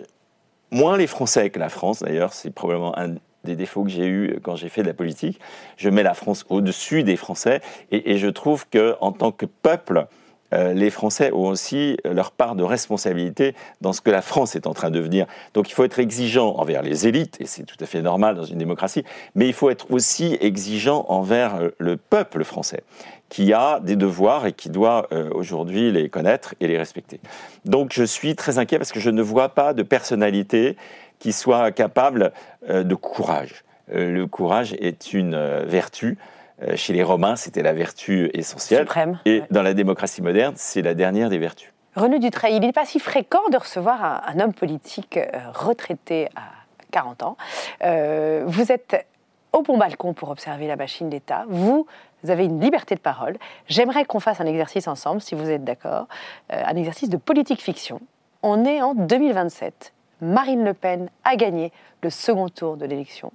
moins 0.72 0.98
les 0.98 1.08
Français 1.08 1.50
que 1.52 1.60
la 1.60 1.70
France, 1.70 2.04
d'ailleurs, 2.04 2.34
c'est 2.34 2.52
probablement 2.52 3.00
un 3.00 3.16
des 3.46 3.56
défauts 3.56 3.84
que 3.84 3.90
j'ai 3.92 4.08
eu 4.08 4.40
quand 4.44 4.58
j'ai 4.58 4.68
fait 4.68 4.82
de 4.82 4.88
la 4.88 4.94
politique. 4.94 5.40
Je 5.78 5.90
mets 5.90 6.04
la 6.04 6.16
France 6.16 6.46
au-dessus 6.50 7.04
des 7.04 7.16
Français 7.16 7.62
et, 7.92 8.12
et 8.12 8.18
je 8.18 8.28
trouve 8.28 8.68
que 8.68 8.96
en 9.00 9.14
tant 9.14 9.32
que 9.32 9.46
peuple, 9.46 10.00
euh, 10.00 10.04
les 10.52 10.90
Français 10.90 11.32
ont 11.34 11.48
aussi 11.48 11.98
leur 12.06 12.32
part 12.32 12.56
de 12.56 12.64
responsabilité 12.64 13.56
dans 13.82 13.94
ce 13.94 14.02
que 14.02 14.12
la 14.12 14.22
France 14.22 14.56
est 14.56 14.68
en 14.68 14.74
train 14.74 14.90
de 14.90 14.96
devenir. 14.96 15.26
Donc 15.54 15.70
il 15.70 15.74
faut 15.74 15.84
être 15.84 16.00
exigeant 16.00 16.56
envers 16.56 16.82
les 16.82 17.08
élites, 17.08 17.38
et 17.42 17.46
c'est 17.46 17.64
tout 17.64 17.76
à 17.82 17.86
fait 17.86 18.02
normal 18.02 18.36
dans 18.36 18.44
une 18.46 18.58
démocratie, 18.58 19.04
mais 19.34 19.48
il 19.48 19.54
faut 19.54 19.70
être 19.70 19.92
aussi 19.92 20.38
exigeant 20.40 21.06
envers 21.10 21.56
euh, 21.56 21.70
le 21.78 21.98
peuple 21.98 22.44
français, 22.44 22.84
qui 23.30 23.54
a 23.54 23.80
des 23.80 23.96
devoirs 23.96 24.46
et 24.46 24.54
qui 24.54 24.70
doit 24.70 25.08
euh, 25.12 25.30
aujourd'hui 25.34 25.92
les 25.92 26.10
connaître 26.10 26.56
et 26.60 26.68
les 26.68 26.78
respecter. 26.78 27.20
Donc 27.66 27.92
je 27.94 28.04
suis 28.04 28.36
très 28.36 28.58
inquiet 28.58 28.78
parce 28.78 28.92
que 28.92 29.00
je 29.00 29.10
ne 29.10 29.22
vois 29.22 29.50
pas 29.50 29.74
de 29.74 29.84
personnalité 29.84 30.78
qui 31.20 31.32
soit 31.32 31.72
capable 31.72 32.32
euh, 32.70 32.84
de 32.84 32.96
courage. 32.96 33.64
Euh, 33.94 34.12
le 34.12 34.28
courage 34.28 34.74
est 34.80 35.14
une 35.14 35.34
euh, 35.34 35.64
vertu. 35.68 36.18
Euh, 36.62 36.76
Chez 36.76 36.94
les 36.94 37.04
Romains, 37.04 37.36
c'était 37.36 37.62
la 37.64 37.74
vertu 37.74 38.30
essentielle. 38.34 38.82
Suprême. 38.82 39.20
Et 39.26 39.42
Ouais. 39.42 39.48
dans 39.52 39.62
la 39.64 39.74
démocratie 39.74 40.22
moderne, 40.22 40.54
c'est 40.58 40.82
la 40.82 40.94
dernière 40.94 41.30
des 41.30 41.38
vertus. 41.38 41.72
Renaud 41.96 42.20
Dutreil, 42.20 42.56
il 42.56 42.62
n'est 42.62 42.74
pas 42.74 42.86
si 42.86 43.00
fréquent 43.00 43.48
de 43.52 43.58
recevoir 43.58 44.04
un, 44.04 44.22
un 44.28 44.40
homme 44.40 44.54
politique 44.54 45.18
euh, 45.18 45.28
retraité 45.54 46.30
à 46.36 46.44
40 46.92 47.24
ans. 47.24 47.38
Euh, 47.84 48.44
vous 48.48 48.72
êtes 48.72 49.06
au 49.54 49.62
bon 49.62 49.78
balcon 49.78 50.14
pour 50.14 50.30
observer 50.30 50.68
la 50.68 50.76
machine 50.76 51.10
d'État. 51.10 51.46
Vous 51.48 51.88
avez 52.28 52.46
une 52.46 52.60
liberté 52.60 52.96
de 52.96 53.00
parole. 53.00 53.38
J'aimerais 53.68 54.04
qu'on 54.06 54.20
fasse 54.20 54.42
un 54.42 54.46
exercice 54.46 54.88
ensemble, 54.88 55.22
si 55.22 55.36
vous 55.36 55.50
êtes 55.50 55.64
d'accord, 55.64 56.08
Euh, 56.52 56.62
un 56.66 56.76
exercice 56.76 57.10
de 57.10 57.18
politique 57.18 57.62
fiction. 57.62 58.00
On 58.44 58.66
est 58.66 58.82
en 58.82 58.94
2027. 58.94 59.94
Marine 60.22 60.64
Le 60.64 60.74
Pen 60.74 61.10
a 61.24 61.36
gagné 61.36 61.72
le 62.02 62.10
second 62.10 62.48
tour 62.50 62.78
de 62.78 62.86
l'élection, 62.86 63.32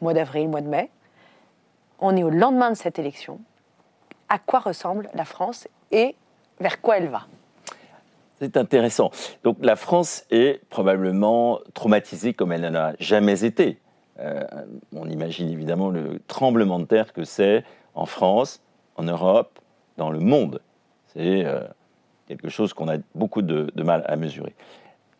mois 0.00 0.12
d'avril, 0.14 0.48
mois 0.48 0.60
de 0.60 0.68
mai. 0.68 0.90
On 2.00 2.16
est 2.16 2.22
au 2.22 2.30
lendemain 2.30 2.70
de 2.70 2.76
cette 2.76 2.98
élection. 2.98 3.40
À 4.28 4.38
quoi 4.38 4.60
ressemble 4.60 5.08
la 5.14 5.24
France 5.24 5.68
et 5.90 6.16
vers 6.58 6.80
quoi 6.80 6.98
elle 6.98 7.08
va? 7.08 7.26
C'est 8.40 8.56
intéressant. 8.56 9.10
Donc 9.44 9.58
la 9.60 9.76
France 9.76 10.24
est 10.30 10.64
probablement 10.70 11.60
traumatisée 11.74 12.32
comme 12.32 12.52
elle 12.52 12.62
n'en 12.62 12.74
a 12.74 12.92
jamais 12.98 13.44
été. 13.44 13.78
Euh, 14.18 14.44
on 14.94 15.08
imagine 15.08 15.50
évidemment 15.50 15.90
le 15.90 16.20
tremblement 16.26 16.78
de 16.78 16.84
terre 16.84 17.12
que 17.12 17.24
c'est 17.24 17.64
en 17.94 18.06
France, 18.06 18.62
en 18.96 19.02
Europe, 19.02 19.58
dans 19.98 20.10
le 20.10 20.20
monde. 20.20 20.60
C'est 21.08 21.44
euh, 21.44 21.60
quelque 22.28 22.48
chose 22.48 22.72
qu'on 22.72 22.88
a 22.88 22.96
beaucoup 23.14 23.42
de, 23.42 23.70
mal 23.82 24.04
à 24.06 24.16
mesurer. 24.16 24.54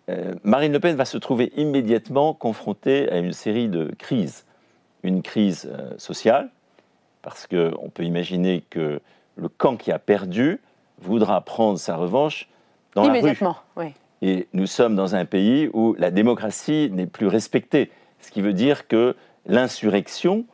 Euh, 0.09 0.35
Marine 0.43 0.73
Le 0.73 0.81
Pen 0.81 0.97
va 0.97 1.05
se 1.05 1.19
trouver 1.19 1.53
immédiatement 1.57 2.33
confrontée 2.33 3.11
à 3.11 3.19
une 3.19 3.33
série 3.33 3.69
de 3.69 3.93
crises. 3.99 4.47
Une 5.03 5.23
crise 5.23 5.71
sociale, 5.97 6.51
parce 7.23 7.47
qu'on 7.47 7.91
peut 7.93 8.05
imaginer 8.05 8.63
que 8.71 9.01
le 9.37 9.49
camp 9.49 9.77
qui 9.77 9.93
a 9.93 9.99
perdu 9.99 10.61
voudra 11.01 11.41
prendre 11.41 11.79
sa 11.79 11.97
revanche 11.97 12.49
dans 12.95 13.03
la 13.03 13.13
rue. 13.13 13.19
Immédiatement, 13.19 13.57
oui. 13.77 13.95
Et 14.23 14.49
nous 14.53 14.67
sommes 14.67 14.97
dans 14.97 15.15
un 15.15 15.25
pays 15.25 15.71
où 15.73 15.95
la 15.99 16.11
démocratie 16.11 16.91
n'est 16.93 17.07
plus 17.07 17.27
respectée. 17.27 17.91
Ce 18.21 18.31
qui 18.31 18.43
veut 18.43 18.53
dire 18.53 18.87
que 18.87 19.17
l'insurrection, 19.47 20.45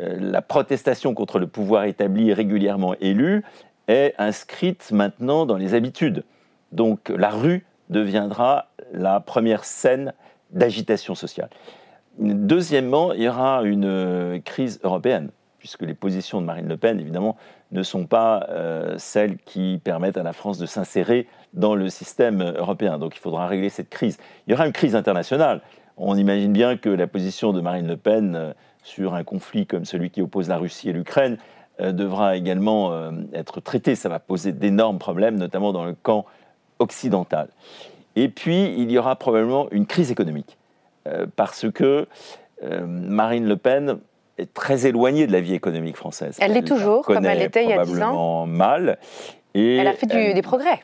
euh, 0.00 0.16
la 0.20 0.42
protestation 0.42 1.14
contre 1.14 1.38
le 1.38 1.46
pouvoir 1.46 1.84
établi 1.84 2.30
et 2.30 2.34
régulièrement 2.34 2.94
élu, 3.00 3.42
est 3.88 4.14
inscrite 4.18 4.90
maintenant 4.92 5.46
dans 5.46 5.56
les 5.56 5.72
habitudes. 5.72 6.24
Donc 6.72 7.08
la 7.08 7.30
rue 7.30 7.64
deviendra 7.88 8.68
la 8.92 9.20
première 9.20 9.64
scène 9.64 10.12
d'agitation 10.50 11.14
sociale. 11.14 11.48
Deuxièmement, 12.18 13.12
il 13.12 13.22
y 13.22 13.28
aura 13.28 13.62
une 13.62 13.84
euh, 13.84 14.38
crise 14.40 14.80
européenne, 14.82 15.30
puisque 15.66 15.82
les 15.82 15.94
positions 15.94 16.40
de 16.40 16.46
Marine 16.46 16.68
Le 16.68 16.76
Pen, 16.76 17.00
évidemment, 17.00 17.36
ne 17.72 17.82
sont 17.82 18.06
pas 18.06 18.46
euh, 18.50 18.94
celles 18.98 19.36
qui 19.36 19.80
permettent 19.82 20.16
à 20.16 20.22
la 20.22 20.32
France 20.32 20.58
de 20.58 20.66
s'insérer 20.66 21.26
dans 21.54 21.74
le 21.74 21.88
système 21.88 22.40
européen. 22.40 22.98
Donc 22.98 23.16
il 23.16 23.18
faudra 23.18 23.48
régler 23.48 23.68
cette 23.68 23.88
crise. 23.88 24.16
Il 24.46 24.52
y 24.52 24.54
aura 24.54 24.68
une 24.68 24.72
crise 24.72 24.94
internationale. 24.94 25.62
On 25.96 26.16
imagine 26.16 26.52
bien 26.52 26.76
que 26.76 26.88
la 26.88 27.08
position 27.08 27.52
de 27.52 27.60
Marine 27.60 27.88
Le 27.88 27.96
Pen 27.96 28.36
euh, 28.36 28.52
sur 28.84 29.14
un 29.14 29.24
conflit 29.24 29.66
comme 29.66 29.84
celui 29.84 30.10
qui 30.10 30.22
oppose 30.22 30.48
la 30.48 30.56
Russie 30.56 30.88
et 30.88 30.92
l'Ukraine 30.92 31.36
euh, 31.80 31.90
devra 31.90 32.36
également 32.36 33.10
être 33.32 33.60
traitée. 33.60 33.96
Ça 33.96 34.08
va 34.08 34.20
poser 34.20 34.52
d'énormes 34.52 35.00
problèmes, 35.00 35.36
notamment 35.36 35.72
dans 35.72 35.84
le 35.84 35.94
camp 35.94 36.26
occidental. 36.78 37.48
Et 38.14 38.28
puis, 38.28 38.72
il 38.78 38.88
y 38.92 38.98
aura 38.98 39.16
probablement 39.16 39.66
une 39.72 39.86
crise 39.86 40.12
économique, 40.12 40.56
parce 41.34 41.66
que 41.70 42.06
Marine 42.86 43.46
Le 43.46 43.56
Pen 43.56 43.98
est 44.38 44.52
très 44.52 44.86
éloignée 44.86 45.26
de 45.26 45.32
la 45.32 45.40
vie 45.40 45.54
économique 45.54 45.96
française. 45.96 46.36
Elle 46.40 46.52
l'est 46.52 46.62
toujours, 46.62 47.04
comme 47.04 47.24
elle 47.24 47.38
l'était 47.38 47.64
il 47.64 47.70
y 47.70 47.72
a 47.72 47.84
10 47.84 48.02
ans. 48.02 48.46
mal. 48.46 48.98
Et 49.54 49.76
Elle 49.76 49.86
a 49.88 49.94
fait 49.94 50.06
du- 50.06 50.16
elle- 50.16 50.34
des 50.34 50.42
progrès. 50.42 50.80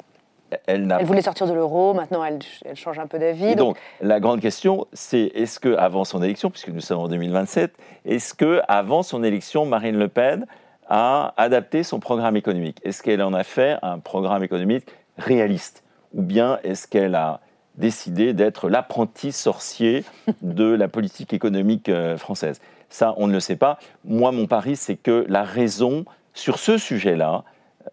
elle 0.66 0.86
voulait 1.04 1.22
sortir 1.22 1.46
de 1.46 1.52
l'euro, 1.52 1.94
maintenant 1.94 2.22
elle, 2.24 2.38
elle 2.64 2.76
change 2.76 2.98
un 2.98 3.06
peu 3.06 3.18
d'avis. 3.18 3.54
donc- 3.56 3.76
donc, 3.76 3.78
la 4.00 4.20
grande 4.20 4.40
question, 4.40 4.86
c'est 4.92 5.30
est-ce 5.34 5.58
que 5.60 5.74
avant 5.76 6.04
son 6.04 6.22
élection, 6.22 6.50
puisque 6.50 6.68
nous 6.68 6.80
sommes 6.80 6.98
en 7.00 7.08
2027, 7.08 7.72
est-ce 8.04 8.34
que 8.34 8.60
avant 8.68 9.02
son 9.02 9.22
élection, 9.24 9.64
Marine 9.66 9.96
Le 9.98 10.08
Pen 10.08 10.46
a 10.88 11.32
adapté 11.36 11.82
son 11.82 12.00
programme 12.00 12.36
économique? 12.36 12.78
Est-ce 12.84 13.02
qu'elle 13.02 13.22
en 13.22 13.32
a 13.34 13.44
fait 13.44 13.76
un 13.82 13.98
programme 13.98 14.42
économique 14.44 14.86
réaliste? 15.18 15.82
Ou 16.14 16.20
bien 16.22 16.58
est-ce 16.64 16.86
qu'elle 16.86 17.14
a 17.14 17.40
décidé 17.76 18.34
d'être 18.34 18.68
l'apprenti 18.68 19.32
sorcier 19.32 20.04
de 20.42 20.64
la 20.74 20.88
politique 20.88 21.32
économique 21.32 21.88
euh, 21.88 22.18
française? 22.18 22.60
Ça, 22.92 23.14
on 23.16 23.26
ne 23.26 23.32
le 23.32 23.40
sait 23.40 23.56
pas. 23.56 23.78
Moi, 24.04 24.32
mon 24.32 24.46
pari, 24.46 24.76
c'est 24.76 24.96
que 24.96 25.24
la 25.28 25.44
raison 25.44 26.04
sur 26.34 26.58
ce 26.58 26.76
sujet-là 26.76 27.42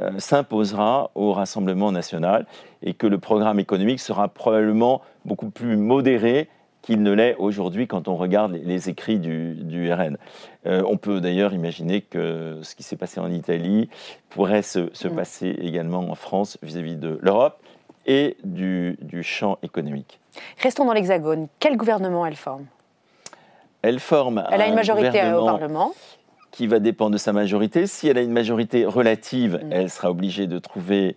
euh, 0.02 0.12
s'imposera 0.20 1.10
au 1.16 1.32
Rassemblement 1.32 1.92
national 1.92 2.46
et 2.84 2.94
que 2.94 3.08
le 3.08 3.18
programme 3.18 3.60
économique 3.60 4.02
sera 4.02 4.28
probablement 4.28 5.02
beaucoup 5.24 5.50
plus 5.50 5.78
modéré 5.78 6.50
qu'il 6.82 7.02
ne 7.02 7.12
l'est 7.12 7.36
aujourd'hui 7.36 7.88
quand 7.88 8.08
on 8.10 8.16
regarde 8.16 8.54
les, 8.54 8.90
écrits 8.90 9.20
du, 9.20 9.56
du 9.56 9.92
RN. 9.92 10.18
Euh, 10.66 10.84
on 10.86 10.98
peut 10.98 11.22
d'ailleurs 11.22 11.54
imaginer 11.54 12.02
que 12.02 12.60
ce 12.62 12.76
qui 12.76 12.84
s'est 12.84 12.98
passé 12.98 13.22
en 13.22 13.32
Italie 13.32 13.90
pourrait 14.30 14.62
se, 14.62 14.90
se 14.94 15.08
Mm. 15.08 15.16
passer 15.16 15.48
également 15.62 16.10
en 16.10 16.16
France 16.16 16.58
vis-à-vis 16.62 16.96
de 16.98 17.18
l'Europe 17.22 17.58
et 18.06 18.36
du, 18.44 18.98
du 19.02 19.24
champ 19.24 19.58
économique. 19.64 20.20
Restons 20.62 20.86
dans 20.86 20.94
l'Hexagone. 20.94 21.48
Quel 21.60 21.78
gouvernement 21.78 22.26
elle 22.26 22.36
forme? 22.36 22.66
Elle 23.82 24.00
forme 24.00 24.44
Elle 24.52 24.62
a 24.62 24.66
un 24.66 24.70
une 24.70 24.76
majorité 24.76 25.22
euh, 25.22 25.40
au 25.40 25.46
Parlement. 25.46 25.94
qui 26.52 26.68
va 26.68 26.80
dépendre 26.80 27.12
de 27.12 27.18
sa 27.18 27.32
majorité. 27.34 27.88
Si 27.88 28.08
elle 28.08 28.18
a 28.18 28.22
une 28.22 28.32
majorité 28.32 28.86
relative, 28.86 29.60
Mm. 29.64 29.72
elle 29.72 29.90
sera 29.90 30.10
obligée 30.12 30.48
de 30.48 30.60
trouver 30.60 31.16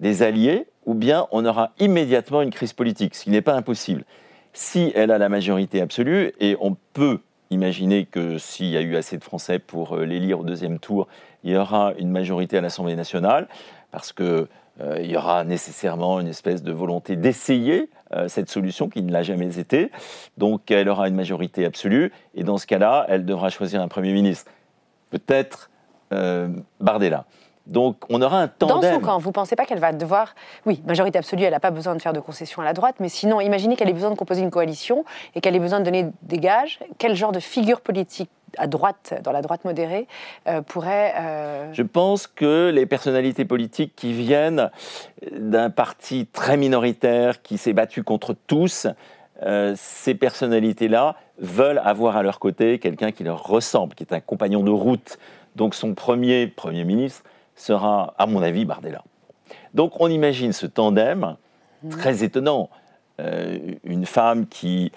des 0.00 0.22
alliés, 0.22 0.66
ou 0.86 0.94
bien 0.94 1.26
on 1.30 1.44
aura 1.46 1.70
immédiatement 1.78 2.42
une 2.42 2.50
crise 2.50 2.72
politique, 2.72 3.14
ce 3.14 3.24
qui 3.24 3.30
n'est 3.30 3.40
pas 3.42 3.54
impossible. 3.54 4.04
Si 4.52 4.92
elle 4.94 5.10
a 5.10 5.18
la 5.18 5.28
majorité 5.28 5.80
absolue, 5.80 6.32
et 6.40 6.56
on 6.60 6.76
peut 6.92 7.20
imaginer 7.50 8.04
que 8.04 8.38
s'il 8.38 8.66
y 8.66 8.76
a 8.76 8.80
eu 8.80 8.96
assez 8.96 9.16
de 9.16 9.24
Français 9.24 9.58
pour 9.58 9.96
euh, 9.96 10.04
l'élire 10.04 10.40
au 10.40 10.44
deuxième 10.44 10.78
tour, 10.78 11.06
il 11.44 11.52
y 11.52 11.56
aura 11.56 11.92
une 11.98 12.10
majorité 12.10 12.58
à 12.58 12.60
l'Assemblée 12.60 12.96
nationale, 12.96 13.48
parce 13.92 14.12
que 14.12 14.48
euh, 14.80 14.98
il 15.00 15.10
y 15.10 15.16
aura 15.16 15.44
nécessairement 15.44 16.18
une 16.20 16.26
espèce 16.26 16.62
de 16.64 16.72
volonté 16.72 17.14
d'essayer 17.16 17.88
cette 18.28 18.50
solution 18.50 18.88
qui 18.88 19.02
ne 19.02 19.12
l'a 19.12 19.22
jamais 19.22 19.58
été. 19.58 19.90
Donc 20.38 20.70
elle 20.70 20.88
aura 20.88 21.08
une 21.08 21.14
majorité 21.14 21.64
absolue, 21.64 22.12
et 22.34 22.44
dans 22.44 22.58
ce 22.58 22.66
cas-là, 22.66 23.06
elle 23.08 23.24
devra 23.24 23.50
choisir 23.50 23.80
un 23.80 23.88
Premier 23.88 24.12
ministre. 24.12 24.50
Peut-être 25.10 25.70
euh, 26.12 26.48
Bardella. 26.80 27.24
Donc 27.66 27.96
on 28.10 28.20
aura 28.20 28.42
un 28.42 28.50
Dans 28.58 28.68
tandem. 28.68 28.94
son 28.94 29.00
camp, 29.00 29.18
vous 29.18 29.30
ne 29.30 29.32
pensez 29.32 29.56
pas 29.56 29.64
qu'elle 29.64 29.78
va 29.78 29.92
devoir. 29.92 30.34
Oui, 30.66 30.82
majorité 30.86 31.18
absolue, 31.18 31.44
elle 31.44 31.52
n'a 31.52 31.60
pas 31.60 31.70
besoin 31.70 31.94
de 31.94 32.02
faire 32.02 32.12
de 32.12 32.20
concessions 32.20 32.60
à 32.60 32.64
la 32.64 32.74
droite, 32.74 32.96
mais 33.00 33.08
sinon, 33.08 33.40
imaginez 33.40 33.74
qu'elle 33.76 33.88
ait 33.88 33.94
besoin 33.94 34.10
de 34.10 34.16
composer 34.16 34.42
une 34.42 34.50
coalition 34.50 35.04
et 35.34 35.40
qu'elle 35.40 35.56
ait 35.56 35.60
besoin 35.60 35.80
de 35.80 35.84
donner 35.84 36.10
des 36.22 36.38
gages. 36.38 36.78
Quel 36.98 37.14
genre 37.16 37.32
de 37.32 37.40
figure 37.40 37.80
politique 37.80 38.30
à 38.58 38.66
droite, 38.66 39.14
dans 39.22 39.32
la 39.32 39.42
droite 39.42 39.64
modérée, 39.64 40.06
euh, 40.46 40.62
pourrait. 40.62 41.14
euh, 41.16 41.72
Je 41.72 41.82
pense 41.82 42.26
que 42.26 42.70
les 42.70 42.86
personnalités 42.86 43.44
politiques 43.44 43.94
qui 43.96 44.12
viennent 44.12 44.70
d'un 45.32 45.70
parti 45.70 46.26
très 46.26 46.56
minoritaire 46.56 47.42
qui 47.42 47.58
s'est 47.58 47.72
battu 47.72 48.02
contre 48.02 48.34
tous, 48.46 48.86
euh, 49.42 49.74
ces 49.76 50.14
personnalités-là 50.14 51.16
veulent 51.38 51.82
avoir 51.84 52.16
à 52.16 52.22
leur 52.22 52.38
côté 52.38 52.78
quelqu'un 52.78 53.10
qui 53.10 53.24
leur 53.24 53.42
ressemble, 53.44 53.94
qui 53.94 54.04
est 54.04 54.12
un 54.12 54.20
compagnon 54.20 54.62
de 54.62 54.70
route. 54.70 55.18
Donc 55.56 55.74
son 55.74 55.94
premier 55.94 56.46
Premier 56.46 56.84
ministre 56.84 57.24
sera, 57.56 58.14
à 58.18 58.26
mon 58.26 58.42
avis, 58.42 58.64
Bardella. 58.64 59.02
Donc 59.74 60.00
on 60.00 60.08
imagine 60.08 60.52
ce 60.52 60.66
tandem 60.66 61.36
très 61.90 62.24
étonnant. 62.24 62.70
Euh, 63.20 63.58
une 63.84 64.06
femme 64.06 64.46
qui 64.48 64.90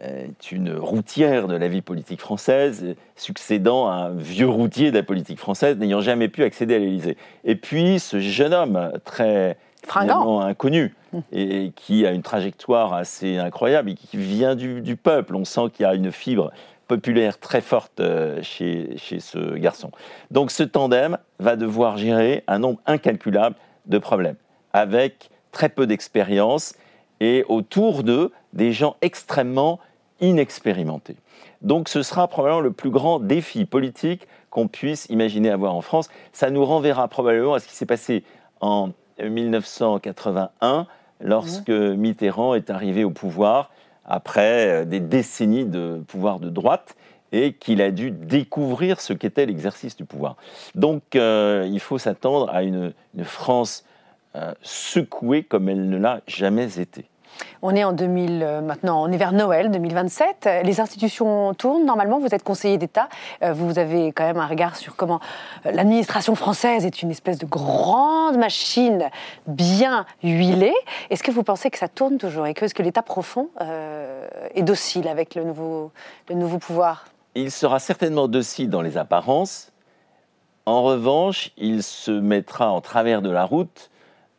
est 0.00 0.52
une 0.52 0.72
routière 0.72 1.46
de 1.46 1.56
la 1.56 1.68
vie 1.68 1.82
politique 1.82 2.20
française, 2.20 2.94
succédant 3.16 3.88
à 3.88 3.94
un 3.94 4.10
vieux 4.10 4.48
routier 4.48 4.90
de 4.90 4.96
la 4.96 5.02
politique 5.02 5.38
française, 5.38 5.76
n'ayant 5.76 6.00
jamais 6.00 6.28
pu 6.28 6.42
accéder 6.42 6.76
à 6.76 6.78
l'Élysée. 6.78 7.16
Et 7.44 7.54
puis 7.54 8.00
ce 8.00 8.20
jeune 8.20 8.54
homme 8.54 8.92
très 9.04 9.56
Fringant. 9.84 10.40
inconnu 10.40 10.94
et 11.32 11.72
qui 11.74 12.06
a 12.06 12.12
une 12.12 12.22
trajectoire 12.22 12.92
assez 12.92 13.38
incroyable 13.38 13.90
et 13.90 13.94
qui 13.94 14.16
vient 14.16 14.54
du, 14.54 14.80
du 14.80 14.96
peuple. 14.96 15.34
On 15.34 15.44
sent 15.44 15.70
qu'il 15.72 15.84
y 15.84 15.86
a 15.86 15.94
une 15.94 16.12
fibre 16.12 16.52
populaire 16.86 17.38
très 17.38 17.60
forte 17.60 18.00
euh, 18.00 18.42
chez, 18.42 18.96
chez 18.96 19.20
ce 19.20 19.56
garçon. 19.56 19.90
Donc 20.30 20.50
ce 20.50 20.62
tandem 20.62 21.18
va 21.38 21.56
devoir 21.56 21.96
gérer 21.96 22.42
un 22.48 22.58
nombre 22.58 22.80
incalculable 22.86 23.56
de 23.86 23.98
problèmes 23.98 24.36
avec 24.72 25.30
très 25.52 25.68
peu 25.68 25.86
d'expérience 25.86 26.74
et 27.20 27.44
autour 27.48 28.02
d'eux 28.02 28.32
des 28.52 28.72
gens 28.72 28.96
extrêmement 29.02 29.78
inexpérimentés. 30.20 31.16
Donc 31.62 31.88
ce 31.88 32.02
sera 32.02 32.28
probablement 32.28 32.60
le 32.60 32.72
plus 32.72 32.90
grand 32.90 33.20
défi 33.20 33.64
politique 33.64 34.26
qu'on 34.50 34.68
puisse 34.68 35.06
imaginer 35.10 35.50
avoir 35.50 35.74
en 35.74 35.80
France. 35.80 36.08
Ça 36.32 36.50
nous 36.50 36.64
renverra 36.64 37.08
probablement 37.08 37.54
à 37.54 37.60
ce 37.60 37.68
qui 37.68 37.74
s'est 37.74 37.86
passé 37.86 38.24
en 38.60 38.90
1981 39.22 40.86
lorsque 41.20 41.70
Mitterrand 41.70 42.54
est 42.54 42.70
arrivé 42.70 43.04
au 43.04 43.10
pouvoir 43.10 43.70
après 44.04 44.68
euh, 44.68 44.84
des 44.84 45.00
décennies 45.00 45.66
de 45.66 46.02
pouvoir 46.08 46.40
de 46.40 46.48
droite 46.48 46.96
et 47.32 47.52
qu'il 47.52 47.80
a 47.80 47.90
dû 47.90 48.10
découvrir 48.10 49.00
ce 49.00 49.12
qu'était 49.12 49.46
l'exercice 49.46 49.96
du 49.96 50.04
pouvoir. 50.04 50.36
Donc 50.74 51.14
euh, 51.14 51.68
il 51.70 51.78
faut 51.78 51.98
s'attendre 51.98 52.50
à 52.50 52.62
une, 52.62 52.92
une 53.14 53.24
France 53.24 53.84
euh, 54.34 54.52
secouée 54.62 55.44
comme 55.44 55.68
elle 55.68 55.88
ne 55.88 55.98
l'a 55.98 56.22
jamais 56.26 56.80
été. 56.80 57.09
On 57.62 57.74
est 57.74 57.84
en 57.84 57.92
2000, 57.92 58.42
euh, 58.42 58.60
maintenant, 58.60 59.02
on 59.02 59.12
est 59.12 59.16
vers 59.16 59.32
Noël 59.32 59.70
2027. 59.70 60.48
Les 60.64 60.80
institutions 60.80 61.52
tournent. 61.54 61.84
Normalement, 61.84 62.18
vous 62.18 62.34
êtes 62.34 62.42
conseiller 62.42 62.78
d'État. 62.78 63.08
Euh, 63.42 63.52
Vous 63.52 63.78
avez 63.78 64.12
quand 64.12 64.24
même 64.24 64.38
un 64.38 64.46
regard 64.46 64.76
sur 64.76 64.96
comment 64.96 65.20
euh, 65.66 65.72
l'administration 65.72 66.34
française 66.34 66.86
est 66.86 67.02
une 67.02 67.10
espèce 67.10 67.38
de 67.38 67.46
grande 67.46 68.38
machine 68.38 69.10
bien 69.46 70.06
huilée. 70.22 70.74
Est-ce 71.10 71.22
que 71.22 71.30
vous 71.30 71.42
pensez 71.42 71.70
que 71.70 71.78
ça 71.78 71.88
tourne 71.88 72.18
toujours 72.18 72.46
et 72.46 72.54
que, 72.54 72.64
est-ce 72.64 72.74
que 72.74 72.82
l'État 72.82 73.02
profond 73.02 73.48
est 74.54 74.62
docile 74.62 75.08
avec 75.08 75.34
le 75.34 75.44
nouveau, 75.44 75.90
le 76.28 76.34
nouveau 76.34 76.58
pouvoir? 76.58 77.06
Il 77.34 77.50
sera 77.50 77.78
certainement 77.78 78.28
docile 78.28 78.70
dans 78.70 78.82
les 78.82 78.96
apparences. 78.96 79.72
En 80.66 80.82
revanche, 80.82 81.50
il 81.56 81.82
se 81.82 82.10
mettra 82.10 82.70
en 82.70 82.80
travers 82.80 83.22
de 83.22 83.30
la 83.30 83.44
route 83.44 83.90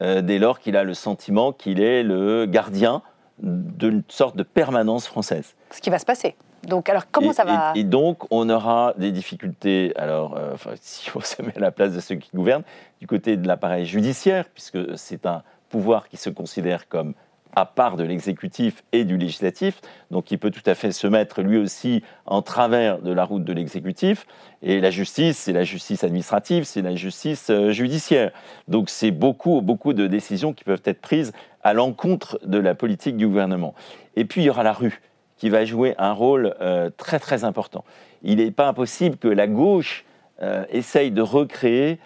euh, 0.01 0.22
dès 0.22 0.39
lors 0.39 0.60
qu'il 0.60 0.75
a 0.77 0.84
le 0.84 0.93
sentiment 0.93 1.51
qu'il 1.53 1.79
est 1.81 2.03
le 2.03 2.46
gardien 2.46 3.01
d'une 3.39 4.03
sorte 4.08 4.36
de 4.36 4.43
permanence 4.43 5.08
française. 5.08 5.55
Ce 5.72 5.81
qui 5.81 5.89
va 5.89 5.98
se 6.00 6.05
passer. 6.05 6.36
Donc, 6.67 6.89
alors, 6.89 7.03
comment 7.12 7.31
et, 7.31 7.34
ça 7.34 7.43
va 7.43 7.74
et- 7.75 7.79
et 7.79 7.84
donc, 7.84 8.20
on 8.31 8.48
aura 8.50 8.93
des 8.98 9.12
difficultés, 9.12 9.93
alors, 9.96 10.38
euh, 10.38 10.51
enfin, 10.53 10.72
si 10.81 11.10
on 11.15 11.22
se 11.22 11.41
met 11.41 11.55
à 11.58 11.60
la 11.60 11.72
place 11.72 11.93
de 11.93 12.00
ceux 12.00 12.15
qui 12.15 12.29
gouvernent, 12.36 12.63
du 13.00 13.08
côté 13.08 13.38
de 13.38 13.48
l'appareil 13.48 13.86
judiciaire, 13.86 14.46
puisque 14.53 14.77
c'est 14.98 15.25
un 15.25 15.41
pouvoir 15.70 16.08
qui 16.08 16.17
se 16.17 16.29
considère 16.29 16.88
comme 16.88 17.13
à 17.55 17.65
part 17.65 17.98
de 17.98 18.03
l'exécutif 18.03 18.84
et 18.91 19.03
du 19.03 19.17
législatif, 19.17 19.81
donc 20.10 20.31
il 20.31 20.38
peut 20.38 20.51
tout 20.51 20.63
à 20.65 20.75
fait 20.75 20.91
se 20.91 21.08
mettre 21.08 21.41
lui 21.41 21.58
aussi 21.58 22.03
en 22.25 22.41
travers 22.41 23.00
de 23.00 23.12
la 23.12 23.24
route 23.24 23.43
de 23.43 23.53
l'exécutif. 23.53 24.25
Et 24.62 24.79
la 24.79 24.91
justice, 24.91 25.38
c'est 25.38 25.53
la 25.53 25.63
justice 25.63 26.03
administrative, 26.03 26.63
c'est 26.63 26.81
la 26.81 26.96
justice 26.96 27.50
euh, 27.50 27.72
judiciaire. 27.72 28.31
Donc 28.67 28.89
c'est 28.89 29.12
beaucoup, 29.12 29.62
beaucoup 29.62 29.93
de 29.93 30.08
décisions 30.08 30.53
qui 30.53 30.63
peuvent 30.63 30.84
être 30.86 31.01
prises 31.01 31.34
à 31.63 31.74
l'encontre 31.74 32.39
de 32.46 32.58
la 32.58 32.75
politique 32.75 33.17
du 33.17 33.27
gouvernement. 33.27 33.74
Et 34.15 34.25
puis 34.25 34.41
il 34.41 34.46
y 34.46 34.50
aura 34.50 34.63
la 34.63 34.74
rue 34.74 35.01
qui 35.38 35.50
va 35.50 35.65
jouer 35.65 35.96
un 35.98 36.13
rôle 36.13 36.55
euh, 36.62 36.89
très 36.96 37.20
très 37.20 37.43
important. 37.43 37.84
Il 38.22 38.38
n'est 38.38 38.51
pas 38.51 38.67
impossible 38.67 39.17
que 39.17 39.27
la 39.27 39.48
gauche 39.48 40.05
euh, 40.41 40.65
essaye 40.70 41.12
de 41.12 41.22
recréer 41.22 42.00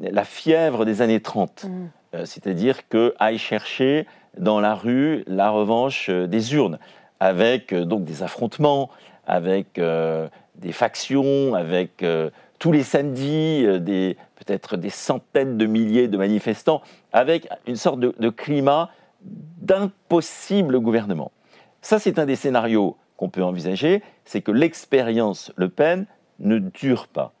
la 0.00 0.24
fièvre 0.24 0.84
des 0.84 1.02
années 1.02 1.20
30, 1.20 1.66
Euh, 2.14 2.24
c'est-à-dire 2.24 2.88
que 2.88 3.14
aille 3.18 3.38
chercher 3.38 4.06
dans 4.38 4.60
la 4.60 4.74
rue 4.74 5.24
la 5.26 5.50
revanche 5.50 6.08
euh, 6.10 6.26
des 6.26 6.54
urnes, 6.54 6.78
avec 7.20 7.72
euh, 7.72 7.84
donc 7.84 8.04
des 8.04 8.22
affrontements, 8.22 8.90
avec 9.26 9.78
euh, 9.78 10.28
des 10.56 10.72
factions, 10.72 11.54
avec 11.54 12.04
tous 12.60 12.70
les 12.70 12.84
samedis 12.84 13.66
peut-être 14.36 14.76
des 14.76 14.90
centaines 14.90 15.58
de 15.58 15.66
milliers 15.66 16.06
de 16.06 16.16
manifestants, 16.16 16.82
avec 17.12 17.48
une 17.66 17.74
sorte 17.74 17.98
de 17.98 18.28
climat 18.30 18.90
d'impossible 19.22 20.78
gouvernement. 20.78 21.32
Ça, 21.82 21.98
c'est 21.98 22.18
un 22.20 22.26
des 22.26 22.36
scénarios 22.36 22.96
qu'on 23.16 23.28
peut 23.28 23.42
envisager, 23.42 24.02
c'est 24.24 24.42
que 24.42 24.52
l'expérience 24.52 25.52
Le 25.56 25.68
Pen 25.68 26.06
ne 26.38 26.58
dure 26.58 27.08
pas, 27.08 27.32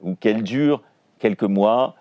ou 0.00 0.14
qu'elle 0.14 0.42
dure 0.42 0.82
quelques 1.18 1.44
mois, 1.44 1.94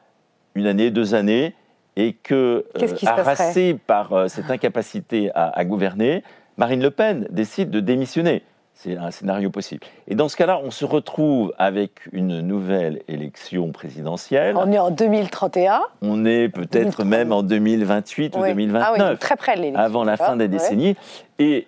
une 0.55 0.65
année, 0.65 0.89
deux 0.89 1.13
années, 1.13 1.53
et 1.97 2.13
que, 2.13 2.65
se 2.77 3.05
harassée 3.07 3.77
par 3.87 4.13
euh, 4.13 4.27
cette 4.27 4.49
incapacité 4.51 5.31
à, 5.35 5.49
à 5.57 5.63
gouverner, 5.65 6.23
Marine 6.57 6.81
Le 6.81 6.91
Pen 6.91 7.27
décide 7.29 7.69
de 7.69 7.79
démissionner. 7.79 8.43
C'est 8.77 8.97
un 8.97 9.09
scénario 9.09 9.49
possible. 9.49 9.85
Et 10.09 10.15
dans 10.15 10.27
ce 10.27 10.35
cas-là, 10.35 10.59
on 10.61 10.69
se 10.69 10.83
retrouve 10.83 11.53
avec 11.57 11.91
une 12.11 12.41
nouvelle 12.41 13.01
élection 13.07 13.71
présidentielle. 13.71 14.57
On 14.57 14.69
est 14.69 14.77
en 14.77 14.91
2031. 14.91 15.81
On 16.01 16.25
est 16.25 16.49
peut-être 16.49 16.73
2030. 17.03 17.05
même 17.05 17.31
en 17.31 17.41
2028 17.41 18.35
ou 18.35 18.39
Oui. 18.41 18.49
2029 18.49 18.83
Ah 19.01 19.11
oui, 19.11 19.17
très 19.17 19.37
près 19.37 19.55
de 19.55 19.61
l'élection. 19.61 19.81
avant 19.81 20.03
la 20.03 20.17
fin 20.17 20.35
des 20.35 20.43
Ouais. 20.43 20.49
décennies. 20.49 20.95
Et 21.39 21.67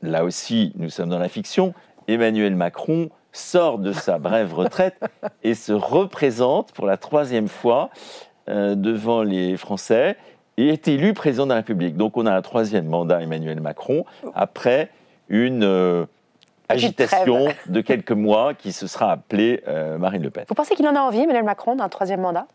là 0.00 0.24
aussi, 0.24 0.72
nous 0.76 0.88
sommes 0.88 1.10
dans 1.10 1.18
la 1.18 1.28
fiction, 1.28 1.74
Emmanuel 2.08 2.54
Macron 2.56 3.10
sort 3.32 3.78
de 3.78 3.92
sa 3.92 4.18
brève 4.18 4.54
retraite 4.54 4.98
et 5.42 5.52
se 5.52 5.74
représente 5.74 6.72
pour 6.72 6.86
la 6.86 6.96
troisième 6.96 7.48
fois 7.48 7.90
euh, 7.90 8.25
devant 8.48 9.22
les 9.22 9.56
Français 9.56 10.16
et 10.56 10.68
est 10.68 10.88
élu 10.88 11.12
président 11.12 11.44
de 11.44 11.50
la 11.50 11.56
République. 11.56 11.96
Donc 11.96 12.16
on 12.16 12.26
a 12.26 12.32
un 12.32 12.42
troisième 12.42 12.86
mandat 12.86 13.22
Emmanuel 13.22 13.60
Macron 13.60 14.04
après 14.34 14.90
une 15.28 15.64
euh, 15.64 16.06
agitation 16.68 17.48
de 17.66 17.80
quelques 17.80 18.12
mois 18.12 18.54
qui 18.54 18.72
se 18.72 18.86
sera 18.86 19.12
appelée 19.12 19.62
euh, 19.68 19.98
Marine 19.98 20.22
Le 20.22 20.30
Pen. 20.30 20.44
Vous 20.48 20.54
pensez 20.54 20.74
qu'il 20.74 20.86
en 20.86 20.94
a 20.94 21.00
envie, 21.00 21.20
Emmanuel 21.20 21.44
Macron, 21.44 21.76
d'un 21.76 21.88
troisième 21.88 22.20
mandat? 22.20 22.46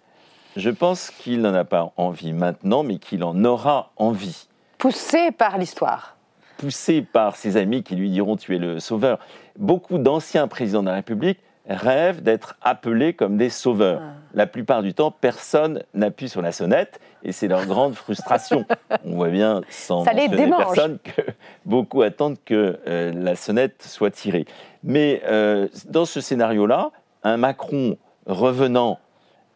Je 0.57 0.69
pense 0.69 1.11
qu'il 1.11 1.41
n'en 1.41 1.53
a 1.53 1.63
pas 1.63 1.91
envie 1.95 2.33
maintenant, 2.33 2.83
mais 2.83 2.97
qu'il 2.97 3.23
en 3.23 3.43
aura 3.45 3.91
envie. 3.97 4.47
Poussé 4.77 5.31
par 5.31 5.57
l'histoire. 5.57 6.17
poussé 6.57 7.01
par 7.01 7.35
ses 7.35 7.57
amis 7.57 7.83
qui 7.83 7.95
lui 7.95 8.09
diront 8.09 8.35
tu 8.35 8.55
es 8.55 8.59
le 8.59 8.79
sauveur. 8.79 9.19
Beaucoup 9.57 9.97
d'anciens 9.97 10.47
présidents 10.47 10.81
de 10.81 10.89
la 10.89 10.95
République 10.95 11.39
rêvent 11.69 12.21
d'être 12.21 12.55
appelés 12.61 13.13
comme 13.13 13.37
des 13.37 13.49
sauveurs. 13.49 14.01
Ah. 14.01 14.13
La 14.33 14.47
plupart 14.47 14.81
du 14.81 14.93
temps, 14.93 15.11
personne 15.11 15.83
n'appuie 15.93 16.29
sur 16.29 16.41
la 16.41 16.51
sonnette 16.51 16.99
et 17.23 17.31
c'est 17.31 17.47
leur 17.47 17.65
grande 17.65 17.95
frustration. 17.95 18.65
On 19.05 19.15
voit 19.15 19.29
bien, 19.29 19.61
sans 19.69 20.03
Ça 20.03 20.13
les 20.13 20.29
personne, 20.29 20.99
que 20.99 21.21
beaucoup 21.65 22.01
attendent 22.01 22.37
que 22.45 22.79
euh, 22.87 23.11
la 23.13 23.35
sonnette 23.35 23.83
soit 23.83 24.11
tirée. 24.11 24.45
Mais 24.83 25.21
euh, 25.25 25.67
dans 25.89 26.05
ce 26.05 26.21
scénario-là, 26.21 26.91
un 27.23 27.37
Macron 27.37 27.97
revenant 28.25 28.99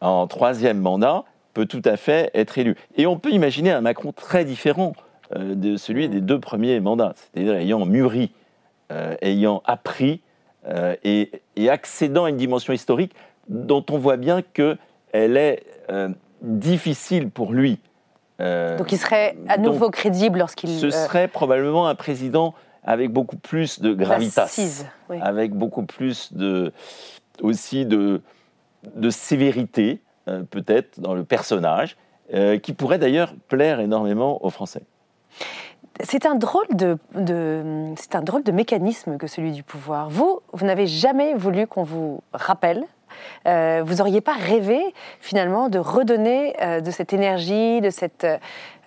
en 0.00 0.26
troisième 0.26 0.78
mandat 0.78 1.24
peut 1.54 1.66
tout 1.66 1.82
à 1.84 1.96
fait 1.96 2.30
être 2.34 2.58
élu. 2.58 2.76
Et 2.96 3.06
on 3.06 3.18
peut 3.18 3.30
imaginer 3.30 3.72
un 3.72 3.80
Macron 3.80 4.12
très 4.12 4.44
différent 4.44 4.92
euh, 5.34 5.54
de 5.54 5.76
celui 5.76 6.08
des 6.08 6.20
deux 6.20 6.38
premiers 6.38 6.78
mandats, 6.80 7.14
c'est-à-dire 7.16 7.54
ayant 7.54 7.84
mûri, 7.86 8.32
ayant 9.20 9.62
appris 9.64 10.20
euh, 10.68 10.96
et, 11.04 11.30
et 11.54 11.70
accédant 11.70 12.24
à 12.24 12.30
une 12.30 12.36
dimension 12.36 12.72
historique 12.72 13.12
dont 13.48 13.84
on 13.90 13.98
voit 13.98 14.16
bien 14.16 14.42
qu'elle 14.42 15.36
est 15.36 15.62
euh, 15.90 16.08
difficile 16.42 17.30
pour 17.30 17.52
lui. 17.52 17.78
Euh, 18.40 18.76
Donc 18.76 18.90
il 18.90 18.98
serait 18.98 19.36
à 19.48 19.58
nouveau 19.58 19.90
crédible 19.90 20.38
lorsqu'il. 20.40 20.70
ce 20.70 20.90
serait 20.90 21.28
probablement 21.28 21.86
un 21.86 21.94
président 21.94 22.54
avec 22.82 23.12
beaucoup 23.12 23.36
plus 23.36 23.80
de 23.80 23.94
gravitas, 23.94 24.84
oui. 25.08 25.18
avec 25.20 25.52
beaucoup 25.52 25.84
plus 25.84 26.32
de, 26.32 26.72
aussi 27.40 27.86
de, 27.86 28.20
de 28.94 29.10
sévérité, 29.10 30.02
peut-être, 30.50 31.00
dans 31.00 31.14
le 31.14 31.24
personnage, 31.24 31.96
qui 32.62 32.72
pourrait 32.74 32.98
d'ailleurs 32.98 33.34
plaire 33.48 33.80
énormément 33.80 34.44
aux 34.44 34.50
Français. 34.50 34.82
C'est 36.02 36.26
un 36.26 36.34
drôle 36.34 36.66
de, 36.70 36.98
c'est 37.96 38.14
un 38.14 38.22
drôle 38.22 38.42
de 38.42 38.52
mécanisme 38.52 39.16
que 39.16 39.26
celui 39.26 39.52
du 39.52 39.62
pouvoir. 39.62 40.10
Vous, 40.10 40.40
vous 40.52 40.66
n'avez 40.66 40.86
jamais 40.86 41.34
voulu 41.34 41.66
qu'on 41.66 41.84
vous 41.84 42.22
rappelle. 42.32 42.84
euh, 43.46 43.82
vous 43.84 43.96
n'auriez 43.96 44.20
pas 44.20 44.34
rêvé 44.34 44.80
finalement 45.20 45.68
de 45.68 45.78
redonner 45.78 46.54
euh, 46.60 46.80
de 46.80 46.90
cette 46.90 47.12
énergie, 47.12 47.80
de, 47.80 47.90
cette, 47.90 48.26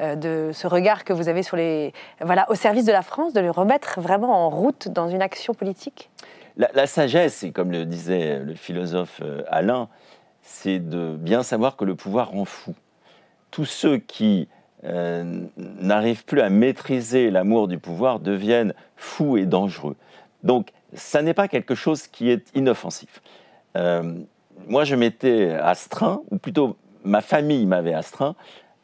euh, 0.02 0.16
de 0.16 0.52
ce 0.54 0.68
regard 0.68 1.04
que 1.04 1.14
vous 1.14 1.30
avez 1.30 1.44
sur 1.44 1.58
les, 1.58 1.94
voilà, 2.22 2.46
au 2.50 2.56
service 2.56 2.86
de 2.86 2.92
la 2.92 3.02
France, 3.02 3.34
de 3.34 3.40
le 3.40 3.52
remettre 3.52 4.00
vraiment 4.00 4.46
en 4.46 4.50
route 4.50 4.88
dans 4.90 5.08
une 5.08 5.22
action 5.22 5.54
politique? 5.54 6.10
La, 6.58 6.70
la 6.74 6.88
sagesse, 6.88 7.46
comme 7.54 7.72
le 7.72 7.86
disait 7.86 8.40
le 8.40 8.54
philosophe 8.54 9.22
Alain, 9.48 9.88
c'est 10.42 10.80
de 10.80 11.16
bien 11.18 11.44
savoir 11.44 11.76
que 11.76 11.86
le 11.86 11.96
pouvoir 11.96 12.32
rend 12.32 12.46
fou. 12.46 12.76
Tous 13.52 13.66
ceux 13.66 13.98
qui 13.98 14.48
euh, 14.86 15.42
n'arrivent 15.58 16.26
plus 16.26 16.42
à 16.42 16.50
maîtriser 16.50 17.32
l'amour 17.32 17.68
du 17.68 17.78
pouvoir 17.78 18.20
deviennent 18.20 18.74
fous 18.96 19.38
et 19.38 19.46
dangereux. 19.46 19.96
Donc, 20.44 20.70
ça 20.94 21.22
n'est 21.22 21.34
pas 21.34 21.48
quelque 21.48 21.76
chose 21.76 22.08
qui 22.08 22.30
est 22.30 22.48
inoffensif. 22.56 23.22
Euh, 23.76 24.14
moi, 24.68 24.84
je 24.84 24.96
m'étais 24.96 25.52
astreint, 25.52 26.22
ou 26.32 26.38
plutôt 26.38 26.78
ma 27.04 27.22
famille 27.22 27.66
m'avait 27.66 27.94
astreint, 27.94 28.36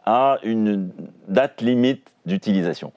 à 0.05 0.38
une 0.43 0.89
date 1.27 1.62
limite 1.62 2.12
d'utilisation. 2.25 2.91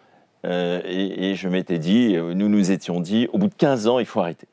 Euh, 0.45 0.81
et, 0.85 1.35
je 1.35 1.49
m'étais 1.49 1.79
dit, 1.79 2.17
nous 2.17 2.49
nous 2.49 2.71
étions 2.71 3.01
dit, 3.01 3.29
au 3.33 3.39
bout 3.39 3.49
de 3.49 3.55
15 3.55 3.89
ans, 3.89 3.99
il 3.99 4.07
faut 4.07 4.21
arrêter. 4.21 4.47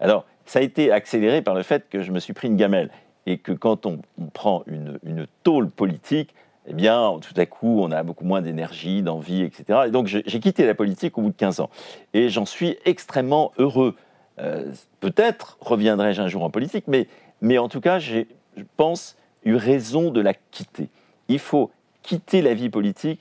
Alors, 0.00 0.24
ça 0.46 0.58
a 0.58 0.62
été 0.62 0.90
accéléré 0.90 1.42
par 1.42 1.54
le 1.54 1.62
fait 1.62 1.88
que 1.88 2.02
je 2.02 2.10
me 2.10 2.18
suis 2.18 2.32
pris 2.32 2.48
une 2.48 2.56
gamelle 2.56 2.90
et 3.26 3.38
que 3.38 3.52
quand 3.52 3.86
on, 3.86 4.00
prend 4.32 4.64
une, 4.66 5.26
tôle 5.42 5.70
politique, 5.70 6.34
eh 6.66 6.74
bien, 6.74 7.18
tout 7.20 7.34
à 7.36 7.46
coup, 7.46 7.80
on 7.82 7.90
a 7.90 8.02
beaucoup 8.02 8.24
moins 8.24 8.42
d'énergie, 8.42 9.02
d'envie, 9.02 9.42
etc. 9.42 9.80
Et 9.86 9.90
donc, 9.90 10.06
j'ai 10.06 10.40
quitté 10.40 10.66
la 10.66 10.74
politique 10.74 11.16
au 11.16 11.22
bout 11.22 11.30
de 11.30 11.36
15 11.36 11.60
ans. 11.60 11.70
Et 12.12 12.28
j'en 12.28 12.44
suis 12.44 12.76
extrêmement 12.84 13.52
heureux. 13.58 13.96
Euh, 14.38 14.70
Peut-être 15.00 15.56
reviendrai-je 15.60 16.20
un 16.20 16.28
jour 16.28 16.44
en 16.44 16.50
politique, 16.50 16.84
mais, 16.86 17.08
mais 17.40 17.58
en 17.58 17.68
tout 17.68 17.80
cas, 17.80 17.98
j'ai, 17.98 18.28
je 18.56 18.64
pense, 18.76 19.16
eu 19.44 19.54
raison 19.54 20.10
de 20.10 20.20
la 20.20 20.34
quitter. 20.34 20.90
Il 21.28 21.38
faut 21.38 21.70
quitter 22.02 22.42
la 22.42 22.54
vie 22.54 22.68
politique 22.68 23.20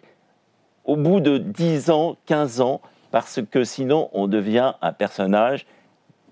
au 0.83 0.95
bout 0.95 1.21
de 1.21 1.37
10 1.37 1.91
ans, 1.91 2.17
15 2.25 2.61
ans, 2.61 2.81
parce 3.11 3.39
que 3.49 3.63
sinon, 3.63 4.09
on 4.11 4.27
devient 4.27 4.73
un 4.81 4.91
personnage 4.91 5.65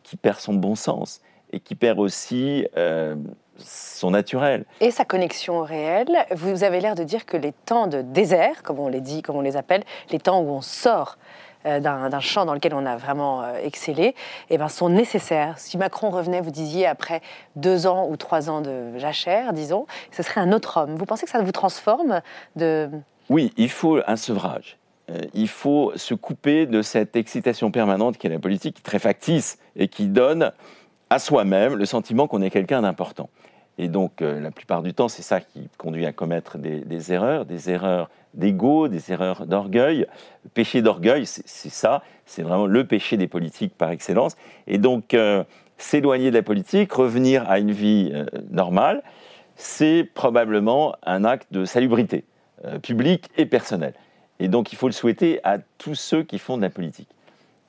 qui 0.03 0.17
perd 0.17 0.39
son 0.39 0.53
bon 0.53 0.75
sens 0.75 1.21
et 1.51 1.59
qui 1.59 1.75
perd 1.75 1.99
aussi 1.99 2.67
euh, 2.75 3.15
son 3.59 4.11
naturel. 4.11 4.65
Et 4.81 4.91
sa 4.91 5.05
connexion 5.05 5.59
au 5.59 5.63
réel. 5.63 6.07
Vous 6.31 6.63
avez 6.63 6.79
l'air 6.79 6.95
de 6.95 7.03
dire 7.03 7.25
que 7.25 7.37
les 7.37 7.51
temps 7.51 7.87
de 7.87 8.01
désert, 8.01 8.63
comme 8.63 8.79
on 8.79 8.87
les 8.87 9.01
dit, 9.01 9.21
comme 9.21 9.35
on 9.35 9.41
les 9.41 9.57
appelle, 9.57 9.83
les 10.11 10.19
temps 10.19 10.41
où 10.41 10.49
on 10.49 10.61
sort 10.61 11.17
euh, 11.65 11.79
d'un 11.79 12.19
champ 12.19 12.45
dans 12.45 12.53
lequel 12.53 12.73
on 12.73 12.85
a 12.85 12.95
vraiment 12.95 13.41
euh, 13.41 13.55
excellé, 13.63 14.15
eh 14.49 14.57
ben, 14.57 14.69
sont 14.69 14.89
nécessaires. 14.89 15.57
Si 15.57 15.77
Macron 15.77 16.09
revenait, 16.09 16.39
vous 16.39 16.51
disiez, 16.51 16.85
après 16.85 17.21
deux 17.55 17.87
ans 17.87 18.07
ou 18.09 18.15
trois 18.15 18.49
ans 18.49 18.61
de 18.61 18.97
jachère, 18.97 19.53
disons, 19.53 19.85
ce 20.11 20.23
serait 20.23 20.39
un 20.39 20.51
autre 20.51 20.77
homme. 20.77 20.95
Vous 20.95 21.05
pensez 21.05 21.25
que 21.25 21.31
ça 21.31 21.41
vous 21.41 21.51
transforme 21.51 22.21
de... 22.55 22.89
Oui, 23.29 23.51
il 23.57 23.69
faut 23.69 23.99
un 24.05 24.15
sevrage. 24.15 24.77
Euh, 25.09 25.21
il 25.33 25.47
faut 25.47 25.91
se 25.95 26.13
couper 26.13 26.67
de 26.67 26.81
cette 26.81 27.15
excitation 27.15 27.71
permanente 27.71 28.17
qui 28.17 28.27
est 28.27 28.29
la 28.29 28.39
politique, 28.39 28.75
qui 28.75 28.81
est 28.81 28.83
très 28.83 28.99
factice 28.99 29.57
et 29.75 29.87
qui 29.87 30.07
donne 30.07 30.51
à 31.09 31.19
soi-même 31.19 31.75
le 31.75 31.85
sentiment 31.85 32.27
qu'on 32.27 32.41
est 32.41 32.49
quelqu'un 32.49 32.81
d'important. 32.81 33.29
Et 33.77 33.89
donc, 33.89 34.21
euh, 34.21 34.39
la 34.39 34.51
plupart 34.51 34.81
du 34.81 34.93
temps, 34.93 35.07
c'est 35.07 35.21
ça 35.21 35.39
qui 35.39 35.69
conduit 35.77 36.05
à 36.05 36.11
commettre 36.11 36.57
des, 36.57 37.13
erreurs, 37.13 37.45
des 37.45 37.69
erreurs 37.69 38.09
d'ego, 38.33 38.87
des 38.87 39.11
erreurs 39.11 39.45
d'orgueil. 39.45 40.07
Le 40.43 40.49
péché 40.49 40.81
d'orgueil, 40.81 41.25
c'est 41.25 41.69
ça, 41.69 42.01
c'est 42.25 42.41
vraiment 42.41 42.65
le 42.65 42.85
péché 42.85 43.17
des 43.17 43.27
politiques 43.27 43.75
par 43.77 43.91
excellence. 43.91 44.35
Et 44.65 44.79
donc, 44.79 45.13
euh, 45.13 45.43
s'éloigner 45.77 46.31
de 46.31 46.35
la 46.35 46.41
politique, 46.41 46.91
revenir 46.91 47.47
à 47.47 47.59
une 47.59 47.71
vie 47.71 48.09
euh, 48.13 48.25
normale, 48.49 49.03
c'est 49.55 50.09
probablement 50.13 50.95
un 51.03 51.23
acte 51.23 51.47
de 51.51 51.65
salubrité 51.65 52.25
publique 52.81 53.29
et 53.37 53.45
personnelle. 53.45 53.93
Et 54.39 54.47
donc, 54.47 54.71
il 54.71 54.75
faut 54.75 54.87
le 54.87 54.93
souhaiter 54.93 55.39
à 55.43 55.57
tous 55.77 55.95
ceux 55.95 56.23
qui 56.23 56.39
font 56.39 56.57
de 56.57 56.61
la 56.61 56.69
politique. 56.69 57.09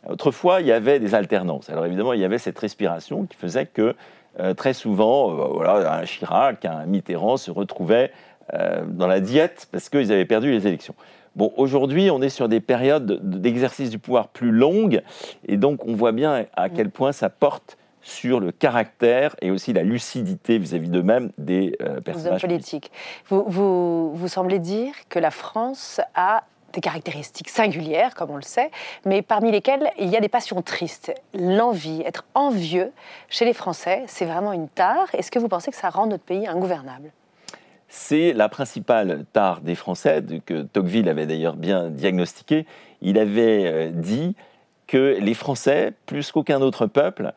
Autrefois, 0.09 0.61
il 0.61 0.67
y 0.67 0.73
avait 0.73 1.01
des 1.01 1.15
alternances. 1.15 1.69
Alors 1.71 1.85
évidemment, 1.87 2.13
il 2.13 2.21
y 2.21 2.25
avait 2.25 2.39
cette 2.39 2.59
respiration 2.59 3.27
qui 3.27 3.37
faisait 3.37 3.67
que 3.67 3.95
euh, 4.41 4.55
très 4.55 4.73
souvent, 4.73 5.31
euh, 5.31 5.49
voilà, 5.53 5.99
un 5.99 6.05
Chirac, 6.05 6.65
un 6.65 6.87
Mitterrand 6.87 7.37
se 7.37 7.51
retrouvaient 7.51 8.13
euh, 8.55 8.85
dans 8.87 9.07
la 9.07 9.21
diète 9.21 9.69
parce 9.73 9.89
qu'ils 9.89 10.13
avaient 10.13 10.25
perdu 10.25 10.51
les 10.51 10.67
élections. 10.67 10.95
Bon, 11.35 11.53
aujourd'hui, 11.57 12.11
on 12.11 12.23
est 12.23 12.29
sur 12.29 12.49
des 12.49 12.61
périodes 12.61 13.21
d'exercice 13.23 13.91
du 13.91 13.99
pouvoir 13.99 14.29
plus 14.29 14.51
longues, 14.51 15.03
et 15.47 15.57
donc 15.57 15.85
on 15.85 15.95
voit 15.95 16.13
bien 16.13 16.47
à 16.57 16.69
quel 16.69 16.91
point 16.91 17.13
ça 17.13 17.31
porte 17.31 17.77
sur 18.01 18.41
le 18.41 18.51
caractère 18.51 19.37
et 19.43 19.51
aussi 19.51 19.73
la 19.73 19.83
lucidité 19.83 20.59
vis-à-vis 20.59 20.89
d'eux-mêmes 20.89 21.31
des 21.37 21.77
personnages 22.05 22.41
politiques. 22.41 22.91
Vous, 23.29 23.45
vous, 23.47 24.15
vous 24.15 24.29
semblez 24.29 24.59
dire 24.59 24.95
que 25.09 25.19
la 25.19 25.31
France 25.31 26.01
a 26.15 26.45
des 26.73 26.81
caractéristiques 26.81 27.49
singulières, 27.49 28.15
comme 28.15 28.31
on 28.31 28.37
le 28.37 28.43
sait, 28.43 28.71
mais 29.05 29.23
parmi 29.23 29.51
lesquelles 29.51 29.91
il 29.99 30.09
y 30.09 30.17
a 30.17 30.21
des 30.21 30.29
passions 30.29 30.61
tristes. 30.63 31.13
L'envie, 31.35 32.03
être 32.03 32.25
envieux 32.35 32.93
chez 33.29 33.45
les 33.45 33.55
Français, 33.55 34.05
c'est 34.07 34.27
vraiment 34.27 34.53
une 34.53 34.69
tare. 34.69 35.09
Est-ce 35.15 35.31
que 35.31 35.39
vous 35.39 35.49
pensez 35.49 35.71
que 35.71 35.77
ça 35.77 35.91
rend 35.91 36.07
notre 36.07 36.25
pays 36.25 36.47
ingouvernable? 36.47 37.11
C'est 37.89 38.35
la 38.35 38.51
principale 38.51 39.25
tare 39.33 39.63
des 39.63 39.75
Français, 39.75 40.23
que 40.45 40.63
Tocqueville 40.63 41.09
avait 41.09 41.27
d'ailleurs 41.27 41.57
bien 41.57 41.89
diagnostiqué. 41.89 42.67
Il 43.01 43.19
avait 43.19 43.67
euh, 43.67 43.91
dit 43.91 44.37
que 44.87 45.17
les 45.19 45.35
Français, 45.35 45.93
plus 46.05 46.31
qu'aucun 46.31 46.61
autre 46.61 46.87
peuple, 46.87 47.33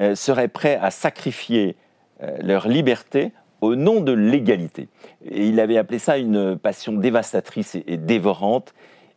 euh, 0.00 0.16
seraient 0.16 0.48
prêts 0.48 0.78
à 0.82 0.90
sacrifier 0.90 1.76
euh, 2.22 2.36
leur 2.40 2.66
liberté 2.66 3.32
au 3.62 3.76
nom 3.76 4.00
de 4.00 4.12
l'égalité. 4.12 4.88
Et 5.24 5.46
il 5.46 5.58
avait 5.60 5.78
appelé 5.78 5.98
ça 5.98 6.18
une 6.18 6.58
passion 6.58 6.92
dévastatrice 6.92 7.76
et, 7.86 7.96
dévorante. 7.96 8.74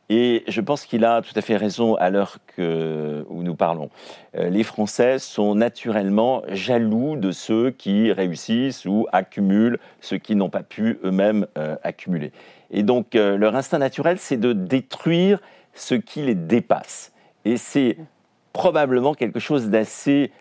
Et 0.08 0.44
je 0.48 0.62
pense 0.62 0.86
qu'il 0.86 1.04
a 1.04 1.24
tout 1.24 1.34
à 1.36 1.42
fait 1.42 1.58
raison 1.58 1.96
à 1.96 2.12
l'heure 2.12 2.38
où 2.60 3.42
nous 3.42 3.56
parlons. 3.56 3.90
Euh, 4.38 4.50
les 4.50 4.62
Français 4.62 5.18
sont 5.18 5.56
naturellement 5.56 6.44
jaloux 6.50 7.16
de 7.16 7.32
ceux 7.32 7.72
qui 7.72 8.12
réussissent 8.12 8.86
ou 8.86 9.08
accumulent 9.12 9.80
ce 10.00 10.14
qu'ils 10.14 10.38
n'ont 10.38 10.52
pas 10.52 10.62
pu 10.62 11.00
eux-mêmes 11.04 11.48
euh, 11.58 11.76
accumuler. 11.82 12.32
Et 12.70 12.84
donc 12.84 13.16
euh, 13.16 13.38
leur 13.38 13.56
instinct 13.56 13.80
naturel, 13.80 14.20
c'est 14.20 14.38
de 14.38 14.54
détruire 14.54 15.42
ce 15.74 15.96
qui 15.96 16.22
les 16.22 16.36
dépasse. 16.36 17.14
Et 17.46 17.58
c'est 17.58 17.98
probablement 18.54 19.16
quelque 19.16 19.40
chose 19.40 19.70
d'assez 19.70 20.32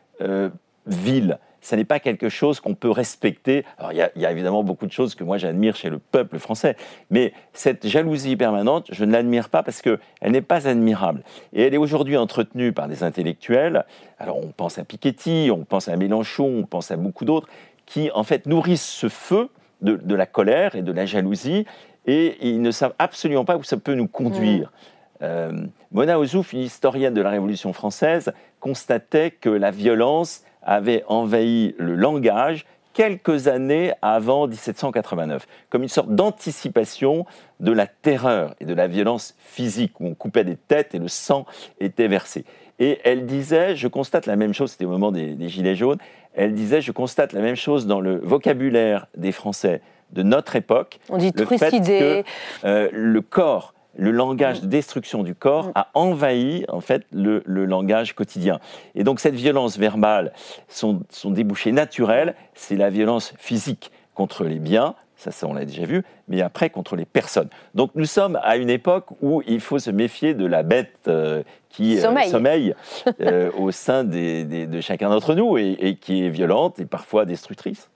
vil 0.86 1.38
ce 1.64 1.74
n'est 1.74 1.84
pas 1.84 1.98
quelque 1.98 2.28
chose 2.28 2.60
qu'on 2.60 2.74
peut 2.74 2.90
respecter. 2.90 3.64
Alors, 3.78 3.92
il 3.92 3.96
y, 3.96 4.26
a, 4.26 4.30
évidemment 4.30 4.62
beaucoup 4.62 4.86
de 4.86 4.92
choses 4.92 5.14
que 5.14 5.24
moi 5.24 5.38
j'admire 5.38 5.76
chez 5.76 5.88
le 5.88 5.98
peuple 5.98 6.38
français, 6.38 6.76
mais 7.10 7.32
cette 7.54 7.86
jalousie 7.86 8.36
permanente, 8.36 8.86
je 8.92 9.04
ne 9.06 9.12
l'admire 9.12 9.48
pas 9.48 9.62
parce 9.62 9.80
qu'elle 9.80 9.98
n'est 10.22 10.42
pas 10.42 10.68
admirable. 10.68 11.22
Et 11.54 11.62
elle 11.62 11.72
est 11.72 11.78
aujourd'hui 11.78 12.18
entretenue 12.18 12.72
par 12.72 12.86
des 12.86 13.02
intellectuels. 13.02 13.86
Alors, 14.18 14.36
on 14.36 14.48
pense 14.48 14.78
à 14.78 14.84
Piketty, 14.84 15.48
on 15.50 15.64
pense 15.64 15.88
à 15.88 15.96
Mélenchon, 15.96 16.58
on 16.58 16.66
pense 16.66 16.90
à 16.90 16.96
beaucoup 16.96 17.24
d'autres, 17.24 17.48
qui 17.86 18.10
en 18.10 18.24
fait 18.24 18.44
nourrissent 18.44 18.86
ce 18.86 19.08
feu 19.08 19.48
de, 19.80 20.14
la 20.14 20.26
colère 20.26 20.76
et 20.76 20.82
de 20.82 20.92
la 20.92 21.06
jalousie, 21.06 21.64
et 22.06 22.36
ils 22.46 22.60
ne 22.60 22.70
savent 22.72 22.94
absolument 22.98 23.46
pas 23.46 23.56
où 23.56 23.62
ça 23.62 23.78
peut 23.78 23.94
nous 23.94 24.08
conduire. 24.08 24.68
Mmh. 24.68 24.72
Euh, 25.22 25.66
Mona 25.92 26.18
Ozouf, 26.18 26.52
une 26.52 26.60
historienne 26.60 27.14
de 27.14 27.22
la 27.22 27.30
Révolution 27.30 27.72
française, 27.72 28.32
constatait 28.60 29.30
que 29.30 29.48
la 29.48 29.70
violence 29.70 30.42
avait 30.64 31.04
envahi 31.06 31.74
le 31.78 31.94
langage 31.94 32.66
quelques 32.94 33.48
années 33.48 33.92
avant 34.00 34.46
1789, 34.46 35.46
comme 35.68 35.82
une 35.82 35.88
sorte 35.88 36.14
d'anticipation 36.14 37.26
de 37.60 37.72
la 37.72 37.86
terreur 37.86 38.54
et 38.60 38.64
de 38.64 38.72
la 38.72 38.86
violence 38.86 39.34
physique, 39.38 40.00
où 40.00 40.06
on 40.06 40.14
coupait 40.14 40.44
des 40.44 40.56
têtes 40.56 40.94
et 40.94 40.98
le 40.98 41.08
sang 41.08 41.44
était 41.80 42.08
versé. 42.08 42.44
Et 42.78 43.00
elle 43.04 43.26
disait, 43.26 43.76
je 43.76 43.88
constate 43.88 44.26
la 44.26 44.36
même 44.36 44.54
chose, 44.54 44.72
c'était 44.72 44.84
au 44.84 44.90
moment 44.90 45.12
des, 45.12 45.36
Gilets 45.48 45.76
jaunes, 45.76 45.98
elle 46.34 46.54
disait, 46.54 46.80
je 46.80 46.92
constate 46.92 47.32
la 47.32 47.40
même 47.40 47.56
chose 47.56 47.86
dans 47.86 48.00
le 48.00 48.18
vocabulaire 48.18 49.06
des 49.16 49.32
Français 49.32 49.82
de 50.12 50.22
notre 50.22 50.56
époque. 50.56 50.98
On 51.10 51.18
dit 51.18 51.32
le 51.34 51.44
fait 51.44 51.70
que 51.70 52.24
euh, 52.64 52.88
le 52.92 53.20
corps 53.20 53.73
le 53.96 54.10
langage 54.10 54.60
de 54.60 54.66
destruction 54.66 55.22
du 55.22 55.34
corps 55.34 55.70
a 55.74 55.88
envahi 55.94 56.64
en 56.68 56.80
fait 56.80 57.04
le, 57.12 57.42
langage 57.46 58.14
quotidien. 58.14 58.60
Et 58.94 59.04
donc 59.04 59.20
cette 59.20 59.34
violence 59.34 59.78
verbale, 59.78 60.32
son, 60.68 61.00
débouché 61.24 61.72
naturel, 61.72 62.34
c'est 62.54 62.76
la 62.76 62.90
violence 62.90 63.34
physique 63.38 63.90
contre 64.14 64.44
les 64.44 64.58
biens, 64.58 64.94
ça, 65.16 65.30
ça 65.30 65.46
on 65.46 65.54
l'a 65.54 65.64
déjà 65.64 65.84
vu, 65.84 66.02
mais 66.28 66.42
après 66.42 66.70
contre 66.70 66.96
les 66.96 67.04
personnes. 67.04 67.48
Donc 67.74 67.90
nous 67.94 68.04
sommes 68.04 68.38
à 68.42 68.56
une 68.56 68.70
époque 68.70 69.06
où 69.22 69.42
il 69.46 69.60
faut 69.60 69.78
se 69.78 69.90
méfier 69.90 70.34
de 70.34 70.46
la 70.46 70.62
bête 70.62 70.98
euh, 71.08 71.42
qui 71.70 71.98
euh, 71.98 72.28
sommeille, 72.28 72.74
euh, 73.20 73.50
au 73.58 73.70
sein 73.70 74.04
de 74.04 74.80
chacun 74.80 75.08
d'entre 75.08 75.34
nous 75.34 75.56
et 75.58 75.98
qui 76.00 76.24
est 76.24 76.30
violente 76.30 76.78
et 76.78 76.86
parfois 76.86 77.24
destructrice. 77.24 77.88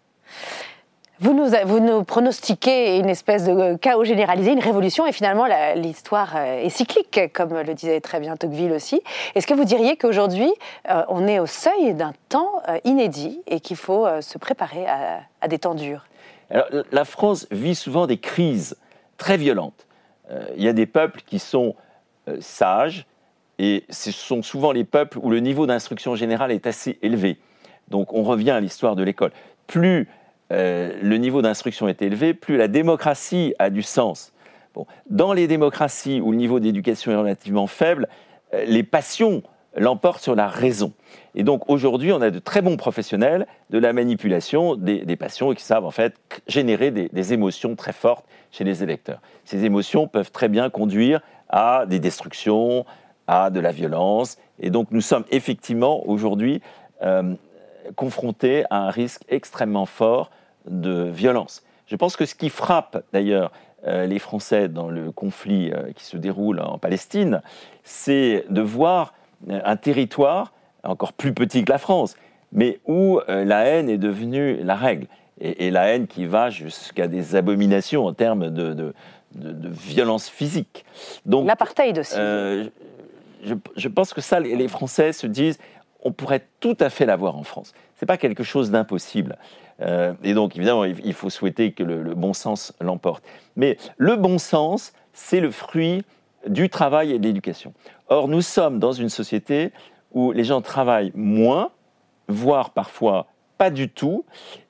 Vous 1.20 1.80
nous, 1.80 2.04
pronostiquez 2.04 2.98
une 2.98 3.08
espèce 3.08 3.44
de 3.44 3.74
chaos 3.76 4.04
généralisé, 4.04 4.52
une 4.52 4.60
révolution, 4.60 5.04
et 5.04 5.10
finalement 5.10 5.46
l'histoire 5.74 6.36
euh, 6.36 6.62
est 6.62 6.68
cyclique, 6.68 7.20
comme 7.32 7.54
le 7.54 7.74
disait 7.74 8.00
très 8.00 8.20
bien 8.20 8.36
Tocqueville 8.36 8.70
aussi. 8.70 9.02
Est-ce 9.34 9.48
que 9.48 9.54
vous 9.54 9.64
diriez 9.64 9.96
qu'aujourd'hui, 9.96 10.52
euh, 10.88 11.02
on 11.08 11.26
est 11.26 11.40
au 11.40 11.46
seuil 11.46 11.94
d'un 11.94 12.12
temps 12.28 12.62
euh, 12.68 12.78
inédit 12.84 13.40
et 13.48 13.58
qu'il 13.58 13.76
faut 13.76 14.06
se 14.20 14.38
préparer 14.38 14.86
à, 14.86 15.48
des 15.48 15.58
temps 15.58 15.74
durs? 15.74 16.04
La 16.92 17.04
France 17.04 17.48
vit 17.50 17.74
souvent 17.74 18.06
des 18.06 18.18
crises 18.18 18.76
très 19.16 19.36
violentes. 19.36 19.86
Il 20.56 20.62
y 20.62 20.68
a 20.68 20.72
des 20.72 20.86
peuples 20.86 21.22
qui 21.26 21.38
sont 21.38 21.74
sages, 22.38 23.06
et 23.58 23.84
ce 23.90 24.12
sont 24.12 24.42
souvent 24.42 24.70
les 24.70 24.84
peuples 24.84 25.18
où 25.20 25.30
le 25.30 25.40
niveau 25.40 25.66
d'instruction 25.66 26.14
générale 26.14 26.52
est 26.52 26.66
assez 26.66 26.98
élevé. 27.02 27.38
Donc 27.88 28.12
on 28.12 28.22
revient 28.22 28.52
à 28.52 28.60
l'histoire 28.60 28.94
de 28.94 29.02
l'école. 29.02 29.32
Plus 29.66 30.08
euh, 30.52 30.92
le 31.02 31.16
niveau 31.16 31.42
d'instruction 31.42 31.88
est 31.88 32.02
élevé, 32.02 32.34
plus 32.34 32.56
la 32.56 32.68
démocratie 32.68 33.54
a 33.58 33.70
du 33.70 33.82
sens. 33.82 34.32
Dans 35.10 35.32
les 35.32 35.48
démocraties 35.48 36.20
où 36.20 36.30
le 36.30 36.36
niveau 36.36 36.60
d'éducation 36.60 37.10
est 37.10 37.16
relativement 37.16 37.66
faible, 37.66 38.08
euh, 38.54 38.64
les 38.64 38.82
passions 38.82 39.42
l'emportent 39.76 40.22
sur 40.22 40.34
la 40.34 40.48
raison. 40.48 40.92
Et 41.34 41.42
donc 41.42 41.68
aujourd'hui, 41.68 42.12
on 42.12 42.20
a 42.20 42.30
de 42.30 42.38
très 42.38 42.62
bons 42.62 42.76
professionnels 42.76 43.46
de 43.70 43.78
la 43.78 43.92
manipulation 43.92 44.76
des, 44.76 45.16
passions 45.16 45.52
et 45.52 45.56
qui 45.56 45.62
savent 45.62 45.84
en 45.84 45.90
fait 45.90 46.14
générer 46.46 46.90
des, 46.90 47.08
des 47.12 47.32
émotions 47.32 47.76
très 47.76 47.92
fortes 47.92 48.24
chez 48.50 48.64
les 48.64 48.82
électeurs. 48.82 49.20
Ces 49.44 49.64
émotions 49.64 50.08
peuvent 50.08 50.32
très 50.32 50.48
bien 50.48 50.70
conduire 50.70 51.20
à 51.48 51.84
des 51.86 51.98
destructions, 51.98 52.86
à 53.26 53.50
de 53.50 53.60
la 53.60 53.72
violence. 53.72 54.38
Et 54.58 54.70
donc 54.70 54.88
nous 54.90 55.00
sommes 55.00 55.24
effectivement 55.30 56.08
aujourd'hui 56.08 56.60
euh, 57.02 57.34
confrontés 57.96 58.64
à 58.70 58.78
un 58.86 58.90
risque 58.90 59.22
extrêmement 59.28 59.86
fort 59.86 60.30
de 60.68 61.04
violence. 61.04 61.62
Je 61.86 61.96
pense 61.96 62.16
que 62.16 62.26
ce 62.26 62.34
qui 62.34 62.50
frappe 62.50 63.02
d'ailleurs 63.12 63.50
euh, 63.86 64.06
les 64.06 64.18
Français 64.18 64.68
dans 64.68 64.88
le 64.90 65.10
conflit 65.12 65.70
euh, 65.72 65.92
qui 65.94 66.04
se 66.04 66.16
déroule 66.16 66.60
en 66.60 66.78
Palestine, 66.78 67.40
c'est 67.84 68.44
de 68.50 68.60
voir 68.60 69.14
euh, 69.50 69.60
un 69.64 69.76
territoire 69.76 70.52
encore 70.82 71.12
plus 71.12 71.32
petit 71.32 71.64
que 71.64 71.72
la 71.72 71.78
France, 71.78 72.16
mais 72.52 72.80
où 72.86 73.20
euh, 73.28 73.44
la 73.44 73.64
haine 73.64 73.88
est 73.88 73.98
devenue 73.98 74.56
la 74.62 74.74
règle. 74.74 75.06
Et, 75.40 75.66
et 75.66 75.70
la 75.70 75.86
haine 75.88 76.06
qui 76.08 76.26
va 76.26 76.50
jusqu'à 76.50 77.06
des 77.06 77.36
abominations 77.36 78.04
en 78.06 78.12
termes 78.12 78.50
de, 78.50 78.74
de, 78.74 78.92
de- 79.36 79.52
de 79.52 79.68
violence 79.68 80.28
physique. 80.28 80.84
L'apartheid 81.46 81.98
aussi. 82.00 82.16
je, 82.16 83.54
je 83.76 83.88
pense 83.88 84.12
que 84.12 84.20
ça, 84.20 84.40
les 84.40 84.68
Français 84.68 85.12
se 85.12 85.26
disent, 85.28 85.58
on 86.02 86.12
pourrait 86.12 86.46
tout 86.60 86.76
à 86.80 86.90
fait 86.90 87.06
l'avoir 87.06 87.36
en 87.36 87.42
France. 87.42 87.72
C'est 87.96 88.06
pas 88.06 88.16
quelque 88.16 88.42
chose 88.42 88.70
d'impossible. 88.70 89.36
Euh, 89.80 90.14
et 90.22 90.34
donc, 90.34 90.56
évidemment, 90.56 90.84
il, 90.84 91.12
faut 91.12 91.30
souhaiter 91.30 91.72
que 91.72 91.82
le, 91.82 92.14
bon 92.14 92.32
sens 92.32 92.72
l'emporte. 92.80 93.24
Mais 93.56 93.76
le 93.96 94.16
bon 94.16 94.38
sens, 94.38 94.92
c'est 95.12 95.40
le 95.40 95.50
fruit 95.50 96.04
du 96.46 96.68
travail 96.68 97.12
et 97.12 97.18
de 97.18 97.24
l'éducation. 97.24 97.72
Or, 98.08 98.28
nous 98.28 98.42
sommes 98.42 98.78
dans 98.78 98.92
une 98.92 99.08
société 99.08 99.72
où 100.12 100.32
les 100.32 100.44
gens 100.44 100.62
travaillent 100.62 101.12
moins, 101.14 101.70
voire 102.28 102.70
parfois 102.70 103.26
pas 103.58 103.70
du 103.70 103.88
tout, 103.88 104.24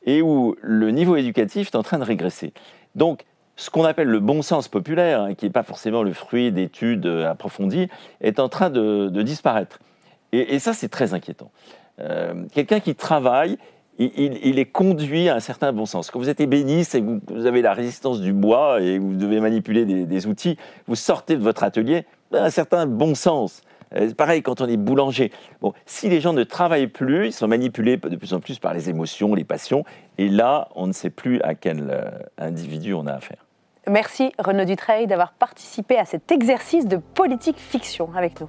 et 0.04 0.22
où 0.22 0.56
le 0.62 0.90
niveau 0.90 1.16
éducatif 1.16 1.68
est 1.68 1.76
en 1.76 1.82
train 1.82 1.98
de 1.98 2.04
régresser. 2.04 2.54
Donc, 2.94 3.24
ce 3.56 3.70
qu'on 3.70 3.84
appelle 3.84 4.08
le 4.08 4.20
bon 4.20 4.40
sens 4.40 4.68
populaire, 4.68 5.22
hein, 5.22 5.34
qui 5.34 5.44
n'est 5.44 5.52
pas 5.52 5.62
forcément 5.62 6.02
le 6.02 6.12
fruit 6.12 6.52
d'études 6.52 7.06
approfondies, 7.06 7.88
est 8.20 8.38
en 8.38 8.48
train 8.48 8.70
de 8.70 9.22
disparaître. 9.22 9.78
Et, 10.32 10.58
ça, 10.58 10.72
c'est 10.72 10.88
très 10.88 11.14
inquiétant. 11.14 11.50
Euh, 12.00 12.44
Quelqu'un 12.52 12.80
qui 12.80 12.94
travaille, 12.94 13.58
il, 13.98 14.58
est 14.58 14.66
conduit 14.66 15.28
à 15.28 15.34
un 15.34 15.40
certain 15.40 15.72
bon 15.72 15.86
sens. 15.86 16.10
Quand 16.10 16.18
vous 16.18 16.28
êtes 16.28 16.40
ébéniste 16.40 16.94
et 16.94 17.02
que 17.02 17.18
vous, 17.32 17.46
avez 17.46 17.62
la 17.62 17.72
résistance 17.72 18.20
du 18.20 18.32
bois 18.32 18.80
et 18.80 18.98
que 18.98 19.02
vous 19.02 19.14
devez 19.14 19.40
manipuler 19.40 19.84
des, 19.84 20.26
outils, 20.26 20.56
vous 20.86 20.94
sortez 20.94 21.36
de 21.36 21.42
votre 21.42 21.64
atelier, 21.64 22.04
ben, 22.30 22.44
un 22.44 22.50
certain 22.50 22.86
bon 22.86 23.14
sens. 23.14 23.62
Euh, 23.96 24.12
pareil 24.14 24.42
quand 24.42 24.60
on 24.60 24.66
est 24.66 24.76
boulanger. 24.76 25.32
Bon, 25.60 25.72
si 25.86 26.08
les 26.08 26.20
gens 26.20 26.32
ne 26.32 26.44
travaillent 26.44 26.88
plus, 26.88 27.28
ils 27.28 27.32
sont 27.32 27.48
manipulés 27.48 27.96
de 27.96 28.16
plus 28.16 28.34
en 28.34 28.40
plus 28.40 28.58
par 28.58 28.74
les 28.74 28.90
émotions, 28.90 29.34
les 29.34 29.44
passions, 29.44 29.84
et 30.18 30.28
là, 30.28 30.68
on 30.74 30.86
ne 30.86 30.92
sait 30.92 31.10
plus 31.10 31.40
à 31.40 31.54
quel 31.54 31.88
euh, 31.90 32.10
individu 32.36 32.94
on 32.94 33.06
a 33.06 33.12
affaire. 33.12 33.44
Merci 33.88 34.32
Renaud 34.38 34.66
Dutreil 34.66 35.06
d'avoir 35.06 35.32
participé 35.32 35.96
à 35.96 36.04
cet 36.04 36.30
exercice 36.30 36.86
de 36.86 36.98
politique 36.98 37.58
fiction 37.58 38.10
avec 38.14 38.40
nous. 38.40 38.48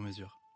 sur 0.01 0.07
mesure. 0.07 0.50